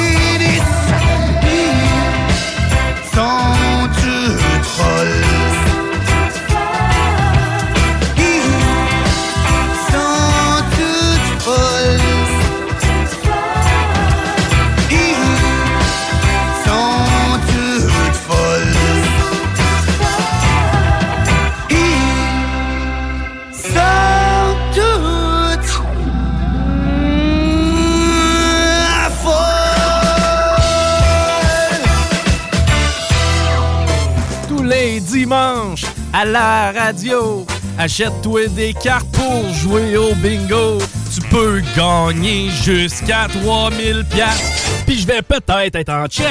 À 36.17 36.25
la 36.25 36.71
radio, 36.71 37.45
achète-toi 37.77 38.47
des 38.47 38.73
cartes 38.73 39.07
pour 39.11 39.53
jouer 39.53 39.97
au 39.97 40.15
bingo. 40.15 40.79
Tu 41.13 41.21
peux 41.29 41.61
gagner 41.75 42.49
jusqu'à 42.63 43.27
3000 43.43 44.03
pièces. 44.09 44.81
Puis 44.87 44.99
je 44.99 45.05
vais 45.05 45.21
peut-être 45.21 45.75
être 45.75 45.93
en 45.93 46.07
chest. 46.07 46.27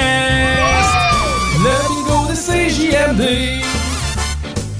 Le 1.63 1.71
bingo 1.87 2.27
de 2.27 2.35
CJMD. 2.35 3.63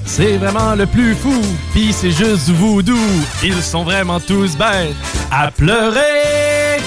C'est 0.06 0.36
vraiment 0.38 0.76
le 0.76 0.86
plus 0.86 1.16
fou, 1.16 1.42
pis 1.74 1.94
c'est 1.94 2.12
juste 2.12 2.50
voodoo. 2.50 2.98
Ils 3.44 3.62
sont 3.62 3.84
vraiment 3.84 4.20
tous 4.20 4.58
bêtes 4.58 4.96
à 5.32 5.52
pleurer. 5.52 6.82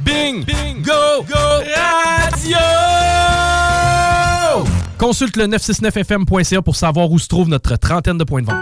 Bing, 0.00 0.44
bingo, 0.44 1.22
go, 1.26 1.64
radio! 1.74 3.55
Consulte 4.98 5.36
le 5.36 5.46
969fm.ca 5.46 6.62
pour 6.62 6.74
savoir 6.74 7.10
où 7.10 7.18
se 7.18 7.28
trouve 7.28 7.48
notre 7.48 7.76
trentaine 7.76 8.16
de 8.16 8.24
points 8.24 8.40
de 8.40 8.46
vente. 8.46 8.56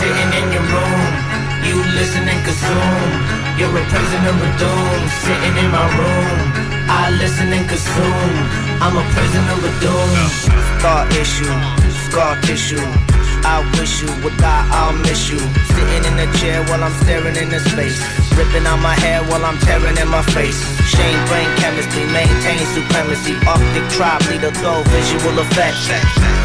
Sitting 0.00 0.32
in 0.34 0.52
your 0.52 0.66
room, 0.74 1.06
you 1.62 1.76
listen 1.94 2.26
and 2.26 2.42
consume. 2.44 3.42
You're 3.58 3.70
a 3.70 3.84
prisoner 3.86 4.34
of 4.34 4.52
doom. 4.58 5.08
Sitting 5.22 5.56
in 5.62 5.70
my 5.70 5.86
room, 5.98 6.52
I 6.88 7.10
listen 7.20 7.52
and 7.52 7.68
consume. 7.68 8.36
I'm 8.80 8.96
a 8.96 9.04
prisoner 9.14 9.54
of 9.54 9.80
doom. 9.80 10.16
Scar 10.80 11.06
issue, 11.20 11.54
scar 12.10 12.40
tissue. 12.42 13.12
I 13.44 13.60
wish 13.78 14.02
you 14.02 14.10
would 14.22 14.36
die, 14.38 14.66
I'll 14.70 14.96
miss 15.02 15.30
you. 15.30 15.38
Sitting 15.74 16.02
in 16.06 16.14
a 16.18 16.28
chair 16.38 16.62
while 16.70 16.82
I'm 16.82 16.94
staring 17.02 17.34
into 17.34 17.58
space. 17.60 17.98
Ripping 18.38 18.64
out 18.66 18.80
my 18.80 18.94
hair 18.94 19.20
while 19.28 19.44
I'm 19.44 19.58
tearing 19.66 19.96
in 19.98 20.08
my 20.08 20.22
face. 20.32 20.58
Shame 20.86 21.20
brain 21.26 21.50
chemistry, 21.58 22.06
maintain 22.08 22.64
supremacy. 22.72 23.34
Optic 23.44 23.84
tribe 23.92 24.22
leader, 24.30 24.54
throw 24.62 24.82
visual 24.88 25.36
effects. 25.42 25.90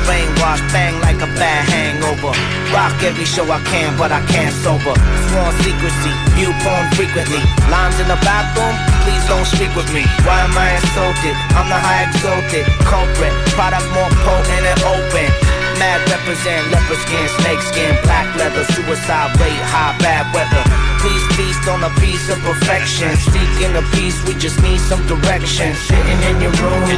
Brainwash, 0.10 0.62
bang 0.74 1.00
like 1.02 1.22
a 1.22 1.30
bad 1.38 1.64
hangover. 1.70 2.34
Rock 2.74 2.98
every 3.04 3.26
show 3.26 3.46
I 3.48 3.62
can, 3.70 3.96
but 3.98 4.12
I 4.12 4.20
can't 4.28 4.54
sober. 4.66 4.96
Sworn 5.30 5.54
secrecy, 5.64 6.12
view 6.36 6.52
porn 6.66 6.86
frequently. 6.98 7.40
Lines 7.72 8.00
in 8.02 8.08
the 8.10 8.20
bathroom, 8.26 8.76
please 9.06 9.24
don't 9.30 9.48
speak 9.48 9.72
with 9.78 9.88
me. 9.94 10.04
Why 10.26 10.44
am 10.44 10.58
I 10.58 10.76
insulted? 10.76 11.36
I'm 11.56 11.70
the 11.70 11.80
high 11.80 12.10
exalted 12.10 12.66
culprit. 12.84 13.34
Product 13.56 13.86
more 13.94 14.12
potent 14.26 14.66
and 14.66 14.82
open. 14.84 15.47
Mad 15.78 16.02
represent 16.10 16.72
leopard 16.74 16.98
skin, 17.06 17.28
snake 17.38 17.62
skin, 17.62 17.94
black 18.02 18.26
leather, 18.36 18.66
suicide 18.74 19.30
rate, 19.38 19.62
high 19.70 19.94
bad 20.02 20.26
weather. 20.34 20.64
Please 20.98 21.22
feast 21.38 21.70
on 21.70 21.86
a 21.86 21.92
piece 22.02 22.26
of 22.34 22.42
perfection. 22.42 23.14
Seeking 23.30 23.78
a 23.78 23.86
piece, 23.94 24.18
we 24.26 24.34
just 24.42 24.58
need 24.66 24.82
some 24.82 25.06
direction. 25.06 25.78
Sitting 25.78 26.22
in 26.34 26.42
your 26.42 26.54
room, 26.58 26.90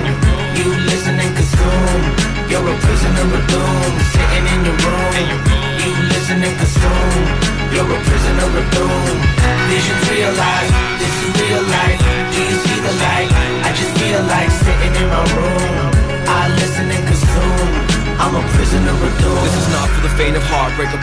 you 0.55 0.67
listen 0.87 1.19
and 1.19 1.31
consume. 1.35 2.03
You're 2.47 2.63
a 2.63 2.75
prisoner 2.79 3.27
of 3.27 3.43
doom. 3.51 3.91
Sitting 4.15 4.45
in 4.47 4.59
your 4.63 4.77
room, 4.79 5.15
you 5.83 5.91
listen 6.15 6.39
and 6.39 6.55
consume. 6.55 7.25
You're 7.75 7.83
a 7.83 7.99
prisoner 7.99 8.47
of 8.47 8.65
doom. 8.71 9.15
Visions 9.67 10.03
realize 10.07 10.71
this 11.03 11.15
is 11.19 11.29
real 11.35 11.63
life. 11.67 11.99
Do 12.31 12.39
you 12.47 12.57
see 12.63 12.79
the 12.79 12.93
light? 12.95 13.29
I 13.67 13.69
just 13.75 13.91
feel 13.99 14.23
like 14.23 14.49
sitting 14.49 14.95
in 15.03 15.07
my 15.11 15.19
room. 15.35 15.38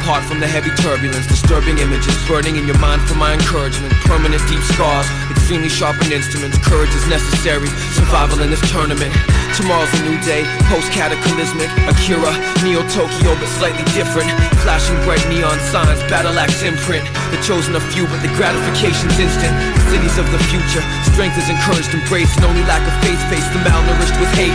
Apart 0.06 0.22
from 0.22 0.38
the 0.38 0.46
heavy 0.46 0.70
turbulence. 0.78 1.26
Disturbing 1.26 1.82
images 1.82 2.14
burning 2.30 2.54
in 2.54 2.62
your 2.62 2.78
mind 2.78 3.02
for 3.10 3.18
my 3.18 3.34
encouragement. 3.34 3.90
Permanent 4.06 4.38
deep 4.46 4.62
scars. 4.62 5.02
Extremely 5.34 5.66
sharpened 5.66 6.14
instruments. 6.14 6.62
Courage 6.62 6.94
is 6.94 7.02
necessary. 7.10 7.66
Survival 7.90 8.38
in 8.46 8.54
this 8.54 8.62
tournament. 8.70 9.10
Tomorrow's 9.58 9.90
a 9.98 10.02
new 10.06 10.14
day. 10.22 10.46
Post 10.70 10.94
cataclysmic. 10.94 11.66
Akira. 11.90 12.30
Neo 12.62 12.86
Tokyo, 12.94 13.34
but 13.34 13.50
slightly 13.58 13.82
different. 13.98 14.30
Flashing 14.62 14.94
bright 15.02 15.26
neon 15.26 15.58
signs. 15.74 15.98
Battle 16.06 16.38
axe 16.38 16.62
imprint. 16.62 17.02
The 17.34 17.42
chosen 17.42 17.74
of 17.74 17.82
few, 17.90 18.06
but 18.06 18.22
the 18.22 18.30
gratification's 18.38 19.18
instant. 19.18 19.58
Cities 19.90 20.22
of 20.22 20.30
the 20.30 20.38
future. 20.54 20.86
Strength 21.10 21.34
is 21.42 21.50
encouraged, 21.50 21.90
embraced. 21.90 22.38
And 22.38 22.46
only 22.46 22.62
lack 22.70 22.86
of 22.86 22.94
faith 23.02 23.18
face 23.26 23.46
the 23.50 23.58
malnourished 23.66 24.14
with 24.22 24.30
hate. 24.38 24.54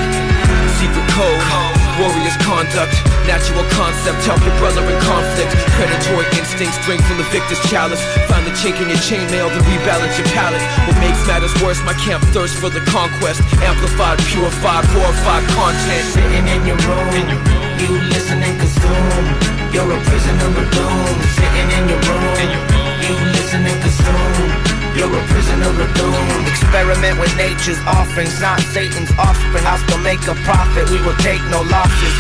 Secret 0.80 1.08
code. 1.12 1.81
Warriors 2.02 2.34
conduct. 2.42 2.98
Natural 3.30 3.62
concept, 3.78 4.26
help 4.26 4.42
your 4.42 4.58
brother 4.58 4.82
in 4.82 4.98
conflict. 5.06 5.54
Predatory 5.78 6.26
instincts 6.34 6.82
drink 6.82 6.98
from 7.06 7.22
the 7.22 7.28
victor's 7.30 7.62
chalice. 7.70 8.02
Find 8.26 8.42
the 8.42 8.50
chink 8.58 8.82
in 8.82 8.90
your 8.90 8.98
chainmail, 8.98 9.54
then 9.54 9.62
rebalance 9.70 10.18
your 10.18 10.26
palate. 10.34 10.66
What 10.90 10.98
makes 10.98 11.22
matters 11.30 11.54
worse, 11.62 11.78
my 11.86 11.94
camp 12.02 12.26
thirst 12.34 12.58
for 12.58 12.74
the 12.74 12.82
conquest. 12.90 13.46
Amplified, 13.62 14.18
purified, 14.26 14.82
glorified 14.90 15.46
content. 15.54 16.06
Sitting 16.10 16.48
in 16.50 16.66
your 16.66 16.82
room, 16.90 17.14
you 17.78 17.94
listen 18.10 18.42
and 18.42 18.58
consume. 18.58 19.26
You're 19.70 19.94
a 19.94 20.02
prisoner 20.02 20.50
of 20.58 20.68
doom. 20.74 21.06
Sitting 21.38 21.70
in 21.70 21.84
your 21.86 22.02
room, 22.02 22.34
you 23.06 23.14
listen 23.38 23.62
and 23.62 23.78
consume. 23.78 24.81
You're 24.96 25.08
a 25.08 25.24
prisoner 25.32 25.72
of 25.72 25.90
doom. 25.96 26.28
Experiment 26.48 27.20
with 27.20 27.32
nature's 27.38 27.80
offerings, 27.88 28.40
not 28.42 28.60
Satan's 28.76 29.12
offspring. 29.16 29.64
I'll 29.64 29.80
still 29.80 30.04
make 30.04 30.20
a 30.28 30.36
profit. 30.44 30.90
We 30.92 31.00
will 31.00 31.16
take 31.24 31.40
no 31.48 31.64
losses. 31.64 32.16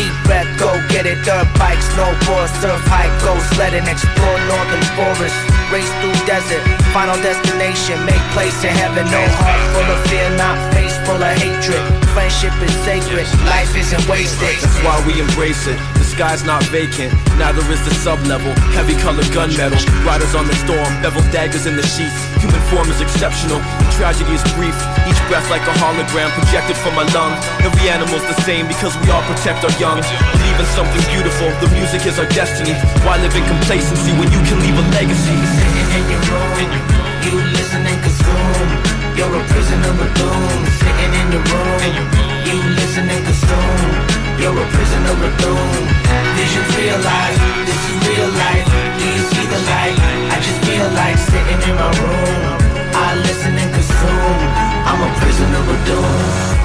Deep 0.00 0.14
breath, 0.24 0.48
go 0.58 0.72
get 0.88 1.04
it. 1.04 1.20
Dirt 1.28 1.44
bike, 1.60 1.78
snowboard, 1.92 2.48
surf, 2.64 2.80
hike, 2.88 3.12
go 3.20 3.36
sledding, 3.52 3.84
explore 3.84 4.38
northern 4.48 4.84
forests, 4.96 5.44
race 5.68 5.92
through 6.00 6.16
desert. 6.24 6.64
Final 6.96 7.20
destination, 7.20 8.00
make 8.08 8.22
place 8.32 8.56
in 8.64 8.72
heaven. 8.72 9.04
No 9.12 9.22
heart 9.36 9.60
full 9.76 9.88
of 9.92 10.00
fear, 10.08 10.30
not 10.40 10.56
face 10.72 10.96
full 11.04 11.20
of 11.20 11.36
hatred. 11.36 11.99
Friendship 12.10 12.50
is 12.58 12.74
sacred, 12.82 13.22
life 13.46 13.70
isn't 13.78 14.02
wasted. 14.10 14.58
That's 14.58 14.82
why 14.82 14.98
we 15.06 15.22
embrace 15.22 15.70
it. 15.70 15.78
The 15.94 16.02
sky's 16.02 16.42
not 16.42 16.58
vacant, 16.74 17.14
neither 17.38 17.62
is 17.70 17.78
the 17.86 17.94
sublevel. 18.02 18.50
Heavy 18.74 18.98
colored 18.98 19.30
gunmetal, 19.30 19.78
riders 20.02 20.34
on 20.34 20.50
the 20.50 20.56
storm, 20.58 20.90
beveled 21.06 21.30
daggers 21.30 21.70
in 21.70 21.78
the 21.78 21.86
sheath. 21.86 22.10
Human 22.42 22.58
form 22.66 22.90
is 22.90 23.00
exceptional, 23.00 23.62
tragedy 23.94 24.34
is 24.34 24.42
brief. 24.58 24.74
Each 25.06 25.22
breath 25.30 25.46
like 25.54 25.62
a 25.70 25.74
hologram 25.78 26.34
projected 26.34 26.74
from 26.82 26.98
my 26.98 27.06
lung. 27.14 27.30
Every 27.62 27.86
animal's 27.86 28.26
the 28.26 28.38
same 28.42 28.66
because 28.66 28.98
we 29.06 29.10
all 29.14 29.22
protect 29.30 29.62
our 29.62 29.74
young. 29.78 30.02
Believe 30.34 30.58
in 30.58 30.68
something 30.74 31.02
beautiful, 31.14 31.46
the 31.62 31.70
music 31.78 32.10
is 32.10 32.18
our 32.18 32.28
destiny. 32.34 32.74
Why 33.06 33.22
live 33.22 33.34
in 33.38 33.46
complacency 33.46 34.10
when 34.18 34.26
you 34.34 34.42
can 34.50 34.58
leave 34.58 34.74
a 34.74 34.84
legacy? 34.98 35.38
Sitting 35.46 35.88
in 35.94 36.04
your 36.10 36.22
room, 36.26 36.70
you 37.22 37.34
listen 37.54 37.86
and 37.86 37.98
consume. 38.02 38.99
You're 39.20 39.36
a 39.36 39.44
prisoner 39.52 39.92
of 39.92 40.10
doom. 40.16 40.64
Sitting 40.80 41.12
in 41.20 41.26
your 41.28 41.44
room, 41.52 41.80
you 42.48 42.56
listen 42.72 43.04
and 43.04 43.22
consume. 43.22 43.92
You're 44.40 44.56
a 44.56 44.66
prisoner 44.72 45.12
of 45.12 45.32
doom. 45.36 45.84
Visions 46.40 46.70
realize 46.74 47.36
this 47.68 47.82
is 47.84 47.96
real 48.08 48.30
life. 48.32 48.64
Do 48.96 49.04
you 49.04 49.24
see 49.28 49.44
the 49.44 49.60
light? 49.68 49.96
I 50.32 50.40
just 50.40 50.64
feel 50.64 50.88
like 50.96 51.18
sitting 51.18 51.60
in 51.68 51.74
my 51.76 51.90
room. 52.00 52.56
I 52.96 53.14
listen 53.20 53.52
and 53.60 53.70
consume. 53.76 54.40
I'm 54.88 55.00
a 55.04 55.10
prisoner 55.20 55.68
of 55.68 55.78
doom. 55.84 56.59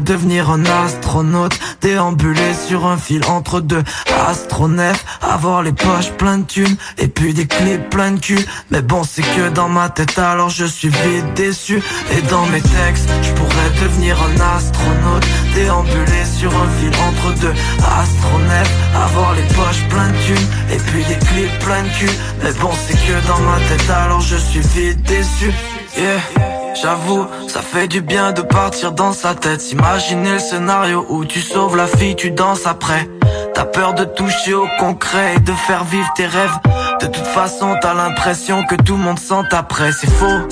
Devenir 0.00 0.50
un 0.50 0.64
astronaute. 0.64 1.58
Déambuler 1.80 2.54
sur 2.54 2.86
un 2.86 2.96
fil 2.96 3.24
entre 3.26 3.60
deux 3.60 3.82
astronefs 4.28 5.04
Avoir 5.22 5.62
les 5.62 5.72
poches 5.72 6.10
pleines 6.18 6.42
de 6.42 6.46
thunes 6.46 6.76
Et 6.98 7.08
puis 7.08 7.32
des 7.32 7.46
clips 7.46 7.88
plein 7.90 8.12
de 8.12 8.20
cul. 8.20 8.44
Mais 8.70 8.82
bon 8.82 9.02
c'est 9.04 9.22
que 9.22 9.48
dans 9.50 9.68
ma 9.68 9.88
tête 9.88 10.18
alors 10.18 10.50
je 10.50 10.64
suis 10.64 10.88
vite 10.88 11.34
déçu. 11.34 11.82
Et 12.12 12.22
dans 12.22 12.46
mes 12.46 12.60
textes, 12.60 13.10
je 13.22 13.32
pourrais 13.32 13.70
devenir 13.82 14.18
un 14.22 14.56
astronaute. 14.56 15.26
Déambuler 15.54 16.24
sur 16.38 16.50
un 16.50 16.68
fil 16.78 16.92
entre 17.08 17.40
deux 17.40 17.54
astronefs 17.82 18.72
Avoir 18.94 19.34
les 19.34 19.42
poches 19.54 19.88
pleines 19.88 20.12
de 20.12 20.34
thunes 20.34 20.48
Et 20.72 20.76
puis 20.76 21.04
des 21.04 21.26
clips 21.26 21.58
plein 21.60 21.82
de 21.82 21.88
cul. 21.88 22.10
Mais 22.42 22.52
bon 22.52 22.70
c'est 22.86 22.94
que 22.94 23.26
dans 23.26 23.40
ma 23.40 23.58
tête 23.68 23.90
alors 23.90 24.20
je 24.20 24.36
suis 24.36 24.60
vite 24.60 25.02
déçu. 25.02 25.52
Yeah 25.96 26.59
J'avoue, 26.74 27.26
ça 27.48 27.62
fait 27.62 27.88
du 27.88 28.00
bien 28.00 28.32
de 28.32 28.42
partir 28.42 28.92
dans 28.92 29.12
sa 29.12 29.34
tête. 29.34 29.60
S'imaginer 29.60 30.32
le 30.32 30.38
scénario 30.38 31.04
où 31.08 31.24
tu 31.24 31.40
sauves 31.40 31.76
la 31.76 31.86
fille, 31.86 32.16
tu 32.16 32.30
danses 32.30 32.66
après. 32.66 33.08
T'as 33.54 33.64
peur 33.64 33.94
de 33.94 34.04
toucher 34.04 34.54
au 34.54 34.66
concret 34.78 35.34
et 35.36 35.40
de 35.40 35.52
faire 35.52 35.84
vivre 35.84 36.08
tes 36.14 36.26
rêves. 36.26 36.58
De 37.00 37.06
toute 37.06 37.26
façon, 37.26 37.74
t'as 37.80 37.94
l'impression 37.94 38.64
que 38.64 38.76
tout 38.76 38.94
le 38.94 39.02
monde 39.02 39.18
sent 39.18 39.42
après 39.50 39.92
C'est 39.92 40.10
faux. 40.10 40.48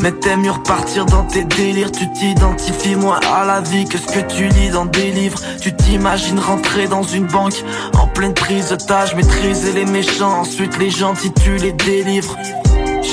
Mais 0.00 0.12
t'aimes 0.12 0.42
mieux 0.42 0.50
repartir 0.50 1.06
dans 1.06 1.24
tes 1.24 1.44
délires. 1.44 1.90
Tu 1.90 2.10
t'identifies 2.12 2.96
moins 2.96 3.20
à 3.32 3.44
la 3.44 3.60
vie 3.60 3.86
que 3.86 3.96
ce 3.96 4.06
que 4.06 4.20
tu 4.20 4.48
lis 4.48 4.70
dans 4.70 4.84
des 4.84 5.10
livres. 5.10 5.40
Tu 5.60 5.74
t'imagines 5.74 6.38
rentrer 6.38 6.86
dans 6.86 7.02
une 7.02 7.26
banque 7.26 7.64
En 7.98 8.06
pleine 8.06 8.34
prise 8.34 8.68
d'otage, 8.68 9.14
maîtriser 9.14 9.72
les 9.72 9.86
méchants. 9.86 10.40
Ensuite 10.40 10.78
les 10.78 10.90
gentils 10.90 11.32
tu 11.32 11.56
les 11.56 11.72
délivres 11.72 12.36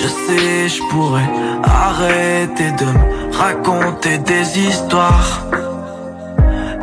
je 0.03 0.09
sais, 0.09 0.67
je 0.67 0.81
pourrais 0.89 1.30
arrêter 1.63 2.71
de 2.71 2.85
me 2.85 3.38
raconter 3.38 4.17
des 4.17 4.59
histoires 4.59 5.47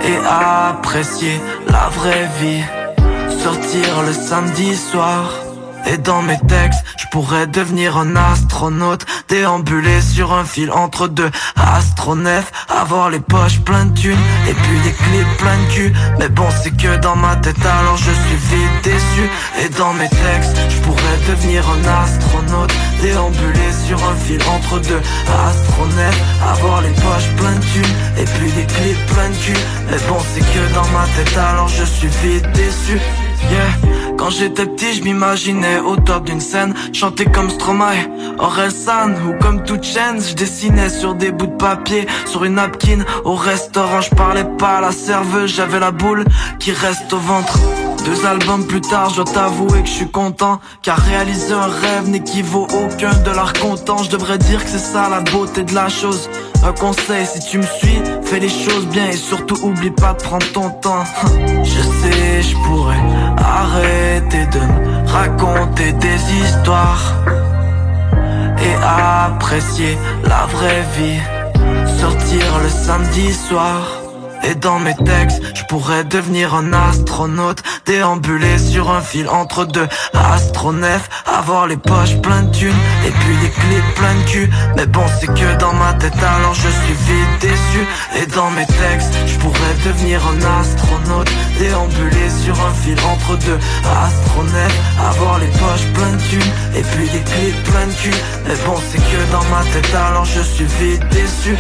et 0.03 0.17
apprécier 0.27 1.39
la 1.69 1.89
vraie 1.99 2.29
vie. 2.41 2.65
Sortir 3.43 4.03
le 4.07 4.13
samedi 4.13 4.75
soir. 4.75 5.50
Et 5.87 5.99
dans 5.99 6.23
mes 6.23 6.39
textes, 6.47 6.85
je 6.97 7.07
pourrais 7.11 7.47
devenir 7.47 7.97
un 7.97 8.15
astronaute 8.17 9.07
Déambuler 9.29 10.01
sur 10.01 10.33
un 10.33 10.45
fil 10.45 10.71
entre 10.71 11.09
deux 11.09 11.31
astronefs 11.57 12.53
Avoir 12.69 13.11
les 13.11 13.21
poches 13.21 13.61
pleines 13.61 13.93
de 13.93 14.11
Et 14.11 14.55
puis 14.55 14.79
des 14.85 14.93
clips 14.93 15.37
plein 15.39 15.57
de 15.57 15.73
cul. 15.73 15.93
Mais 16.19 16.29
bon 16.29 16.47
c'est 16.63 16.77
que 16.77 16.97
dans 16.99 17.17
ma 17.17 17.37
tête 17.37 17.65
alors 17.65 17.97
je 17.97 18.11
suis 18.11 18.37
vite 18.51 18.85
déçu. 18.85 19.31
Et 19.63 19.69
dans 19.71 19.93
mes 19.95 20.09
textes, 20.09 20.57
je 20.69 20.81
pourrais 20.81 21.19
devenir 21.29 21.65
un 21.69 22.05
astronaute 22.05 22.73
Déambuler 23.03 23.73
sur 23.87 23.99
un 24.05 24.15
fil 24.17 24.41
entre 24.49 24.79
deux 24.81 25.03
astronefs 25.49 26.23
Avoir 26.53 26.83
les 26.83 26.91
poches 26.91 27.31
pleines 27.37 27.61
de 27.61 28.21
Et 28.21 28.25
puis 28.25 28.51
des 28.53 28.67
clips 28.67 29.07
plein 29.07 29.29
de 29.29 29.37
cul. 29.37 29.61
Mais 29.91 29.99
bon 30.09 30.19
c'est 30.35 30.41
que 30.41 30.75
dans 30.75 30.89
ma 30.89 31.07
tête 31.17 31.37
alors 31.37 31.69
je 31.69 31.85
suis 31.85 32.09
vite 32.23 32.51
déçu. 32.53 33.01
Quand 34.19 34.31
j'étais 34.31 34.67
petit, 34.67 34.95
je 34.95 35.03
m'imaginais 35.03 35.81
au 35.81 35.97
top 35.97 36.25
d'une 36.25 36.41
scène, 36.41 36.75
chanter 36.93 37.25
comme 37.25 37.51
Stromae, 37.51 38.09
Orelsan 38.39 39.13
ou 39.27 39.43
comme 39.43 39.63
toute 39.65 39.85
chaîne. 39.85 40.21
Je 40.21 40.35
dessinais 40.35 40.91
sur 40.91 41.15
des 41.15 41.33
bouts 41.33 41.47
de 41.47 41.57
papier, 41.57 42.07
sur 42.27 42.45
une 42.45 42.55
napkin. 42.55 43.05
Au 43.25 43.35
restaurant, 43.35 44.01
je 44.01 44.11
parlais 44.11 44.47
pas 44.59 44.79
à 44.79 44.81
la 44.81 44.93
serveuse, 44.93 45.55
j'avais 45.55 45.81
la 45.81 45.91
boule 45.91 46.25
qui 46.59 46.73
reste 46.73 47.13
au 47.13 47.19
ventre. 47.19 47.59
Deux 48.05 48.25
albums 48.25 48.67
plus 48.67 48.81
tard, 48.81 49.11
je 49.11 49.17
dois 49.17 49.25
t'avouer 49.25 49.83
que 49.83 49.89
je 49.89 49.93
suis 49.93 50.09
content 50.09 50.59
Car 50.83 50.97
réaliser 50.99 51.53
un 51.53 51.67
rêve 51.67 52.09
n'équivaut 52.09 52.67
aucun 52.73 53.13
de 53.13 53.31
l'art 53.31 53.53
content 53.53 54.03
Je 54.03 54.11
devrais 54.11 54.39
dire 54.39 54.65
que 54.65 54.71
c'est 54.71 54.79
ça 54.79 55.09
la 55.11 55.21
beauté 55.21 55.65
de 55.65 55.75
la 55.75 55.91
chose 55.91 56.31
Un 56.65 56.73
conseil, 56.73 57.27
si 57.27 57.41
tu 57.41 57.59
me 57.59 57.63
suis, 57.63 58.01
fais 58.31 58.41
les 58.41 58.49
choses 58.49 58.87
bien 58.87 59.09
Et 59.09 59.17
surtout 59.17 59.57
oublie 59.63 59.91
pas 59.91 60.13
de 60.15 60.23
prendre 60.23 60.47
ton 60.53 60.71
temps. 60.71 61.05
Je 61.65 61.83
sais, 62.01 62.43
je 62.43 62.57
pourrais 62.65 63.03
arrêter 63.37 64.47
de 64.47 64.61
me 64.61 65.09
raconter 65.09 65.93
des 65.93 66.21
histoires 66.43 67.15
Et 68.63 68.75
apprécier 68.83 69.99
la 70.25 70.47
vraie 70.47 70.85
vie. 70.97 71.21
Sortir 71.99 72.45
le 72.63 72.69
samedi 72.69 73.33
soir 73.33 74.00
et 74.45 74.55
dans 74.55 74.79
mes 74.79 74.95
textes, 74.97 75.43
je 75.55 75.65
pourrais 75.65 76.05
devenir 76.05 76.55
un 76.55 76.73
astronaute 76.73 77.63
Déambuler 77.87 78.59
sur 78.59 78.91
un 78.91 79.01
fil 79.01 79.29
entre 79.29 79.65
deux 79.65 79.87
astronefs 80.15 81.09
Avoir 81.27 81.67
les 81.67 81.77
poches 81.77 82.17
pleines 82.21 82.51
de 82.51 82.57
thunes 82.57 82.83
Et 83.07 83.11
puis 83.11 83.37
des 83.37 83.51
clips 83.51 83.95
plein 83.97 84.15
de 84.15 84.29
cul. 84.29 84.51
Mais 84.77 84.87
bon 84.87 85.05
c'est 85.21 85.27
que 85.27 85.59
dans 85.59 85.73
ma 85.75 85.93
tête 85.95 86.17
alors 86.17 86.55
je 86.55 86.69
suis 86.69 86.95
vite 86.95 87.41
déçu. 87.41 87.87
Et 88.17 88.27
dans 88.27 88.51
mes 88.51 88.67
textes, 88.67 89.15
je 89.27 89.39
pourrais 89.39 89.75
devenir 89.85 90.21
un 90.27 90.61
astronaute 90.61 91.31
Déambuler 91.59 92.31
sur 92.43 92.55
un 92.61 92.75
fil 92.75 92.99
entre 93.13 93.37
deux 93.45 93.59
astronefs 94.05 94.79
Avoir 95.11 95.39
les 95.39 95.49
poches 95.49 95.87
pleines 95.95 96.17
de 96.17 96.23
thunes 96.23 96.53
Et 96.77 96.83
puis 96.83 97.09
des 97.09 97.21
cul. 97.21 98.11
Mais 98.47 98.55
bon 98.67 98.77
c'est 98.91 98.99
que 98.99 99.33
dans 99.33 99.45
ma 99.45 99.63
tête 99.73 99.95
alors 99.95 100.25
je 100.25 100.41
suis 100.41 100.67
vite 100.81 101.07
déçu 101.11 101.57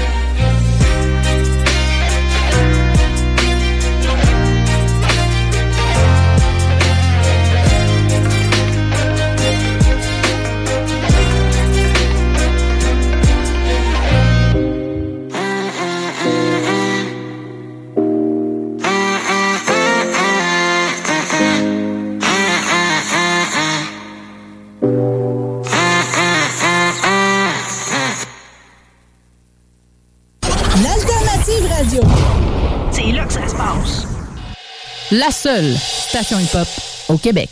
La 35.13 35.33
seule 35.33 35.75
station 35.77 36.39
hip-hop 36.39 36.69
au 37.09 37.19
Québec. 37.19 37.51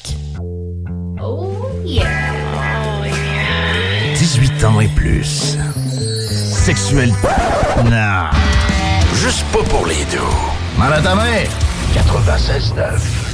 Oh 1.21 1.51
yeah. 1.85 2.07
18 4.15 4.65
ans 4.65 4.81
et 4.81 4.87
plus. 4.87 5.57
Sexuel. 6.53 7.13
Non. 7.85 8.31
Juste 9.17 9.45
pas 9.53 9.65
pour 9.65 9.87
les 9.87 10.05
deux. 10.13 10.19
Mal 10.79 10.93
à 10.93 11.03
ta 11.03 11.17
mère. 11.17 11.49
96.9. 11.95 13.28